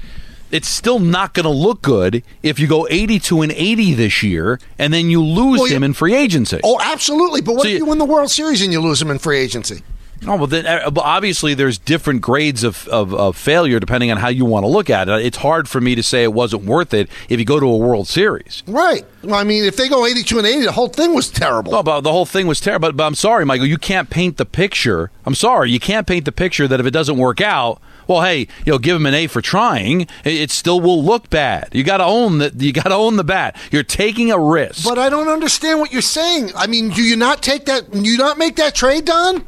[0.51, 4.61] it's still not going to look good if you go 82 and 80 this year
[4.79, 6.61] and then you lose Well, you- in free agency.
[6.63, 7.41] Oh, absolutely.
[7.41, 9.19] But what So if you- you win the World Series and you lose him in
[9.19, 9.83] free agency?
[10.27, 14.29] Oh well, then uh, obviously there's different grades of, of, of failure depending on how
[14.29, 15.25] you want to look at it.
[15.27, 17.77] It's hard for me to say it wasn't worth it if you go to a
[17.77, 18.63] World Series.
[18.67, 19.05] Right.
[19.23, 21.73] Well, I mean, if they go 82 and 80, the whole thing was terrible.
[21.73, 22.89] No, but the whole thing was terrible.
[22.89, 25.11] But, but I'm sorry, Michael, you can't paint the picture.
[25.25, 28.49] I'm sorry, you can't paint the picture that if it doesn't work out, well, hey,
[28.65, 30.03] you know, give him an A for trying.
[30.03, 31.69] It, it still will look bad.
[31.73, 32.61] You got to own that.
[32.61, 33.57] You got to own the bat.
[33.71, 34.85] You're taking a risk.
[34.85, 36.51] But I don't understand what you're saying.
[36.57, 37.91] I mean, do you not take that?
[37.91, 39.45] Do you not make that trade, Don?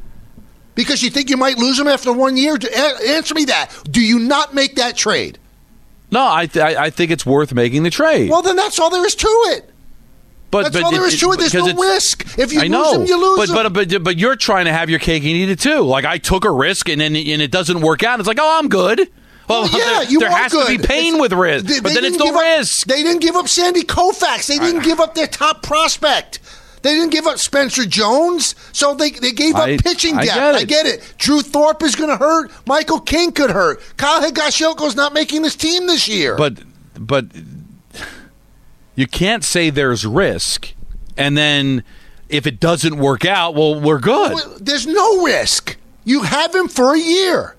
[0.74, 2.58] Because you think you might lose him after one year?
[3.06, 3.70] Answer me that.
[3.90, 5.38] Do you not make that trade?
[6.10, 8.30] No, I, th- I I think it's worth making the trade.
[8.30, 9.70] Well, then that's all there is to it.
[10.50, 11.38] But, That's all there is to it.
[11.40, 12.38] There's no risk.
[12.38, 13.72] If you I lose know, him, you lose but, him.
[13.72, 15.80] But, but but you're trying to have your cake and eat it too.
[15.80, 18.20] Like I took a risk and then and it doesn't work out.
[18.20, 18.98] It's like oh I'm good.
[19.48, 21.80] Well, Well, oh, yeah, there, you there has to be pain It's- with risk, They-
[21.80, 22.86] but they then it's no up- risk.
[22.86, 24.46] they didn't give up Sandy Koufax.
[24.46, 26.38] They didn't give up their top prospect.
[26.84, 30.36] They didn't give up Spencer Jones, so they, they gave up I- pitching I depth.
[30.36, 30.54] get.
[30.54, 31.14] I get it.
[31.16, 32.50] Drew Thorpe is going to hurt.
[32.66, 33.80] Michael King could hurt.
[33.96, 36.36] Kyle Higashioka's not making this team this year.
[36.36, 36.58] But
[36.94, 37.24] but
[38.94, 40.74] you can't say there's risk,
[41.16, 41.84] and then
[42.28, 44.36] if it doesn't work out, well, we're good.
[44.60, 45.78] There's no risk.
[46.04, 47.56] You have him for a year.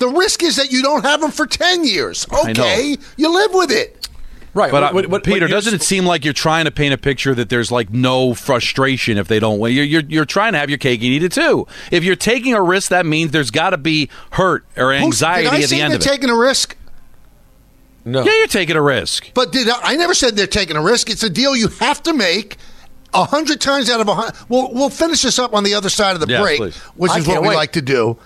[0.00, 2.26] The risk is that you don't have him for 10 years.
[2.50, 4.03] Okay, you live with it.
[4.54, 4.70] Right.
[4.70, 6.98] But what- what- what Peter, you're- doesn't it seem like you're trying to paint a
[6.98, 9.72] picture that there's like no frustration if they don't win?
[9.72, 11.66] You're, you're, you're trying to have your cake and eat it too.
[11.90, 15.44] If you're taking a risk, that means there's got to be hurt or Who's- anxiety
[15.44, 16.08] did I at say the end they're of it.
[16.08, 16.76] taking a risk?
[18.04, 18.22] No.
[18.22, 19.30] Yeah, you're taking a risk.
[19.34, 21.08] But did I, I never said they're taking a risk.
[21.10, 22.58] It's a deal you have to make
[23.14, 24.34] a hundred times out of a hundred.
[24.48, 26.76] We'll, we'll finish this up on the other side of the Yes, break, please.
[26.96, 27.56] which I is what can't we wait.
[27.56, 28.18] like to do.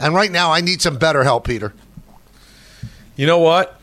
[0.00, 1.74] And right now, I need some better help, Peter.
[3.16, 3.78] You know what?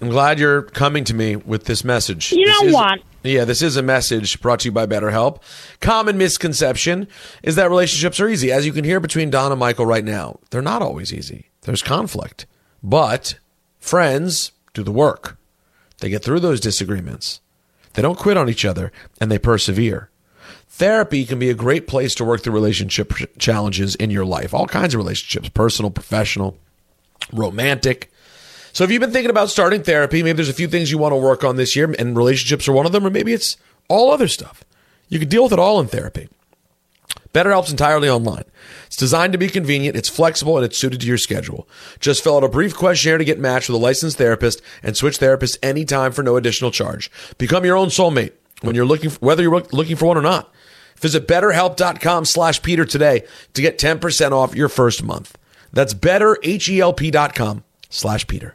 [0.00, 2.32] I'm glad you're coming to me with this message.
[2.32, 3.00] You This know is- what?
[3.22, 5.40] Yeah, this is a message brought to you by BetterHelp.
[5.80, 7.08] Common misconception
[7.42, 8.52] is that relationships are easy.
[8.52, 11.46] As you can hear between Don and Michael right now, they're not always easy.
[11.62, 12.44] There's conflict.
[12.82, 13.38] But
[13.80, 15.38] friends do the work.
[16.00, 17.40] They get through those disagreements.
[17.94, 18.92] They don't quit on each other
[19.22, 20.10] and they persevere.
[20.68, 24.52] Therapy can be a great place to work through relationship challenges in your life.
[24.52, 26.58] All kinds of relationships, personal, professional,
[27.32, 28.10] romantic.
[28.74, 31.12] So if you've been thinking about starting therapy, maybe there's a few things you want
[31.12, 33.56] to work on this year, and relationships are one of them, or maybe it's
[33.88, 34.64] all other stuff.
[35.08, 36.28] You can deal with it all in therapy.
[37.32, 38.44] BetterHelp's entirely online.
[38.88, 41.68] It's designed to be convenient, it's flexible, and it's suited to your schedule.
[42.00, 45.20] Just fill out a brief questionnaire to get matched with a licensed therapist and switch
[45.20, 47.12] therapists anytime for no additional charge.
[47.38, 50.52] Become your own soulmate when you're looking whether you're looking for one or not.
[50.98, 55.36] Visit betterhelp.com slash Peter today to get 10% off your first month.
[55.72, 58.54] That's betterhelp.com slash Peter.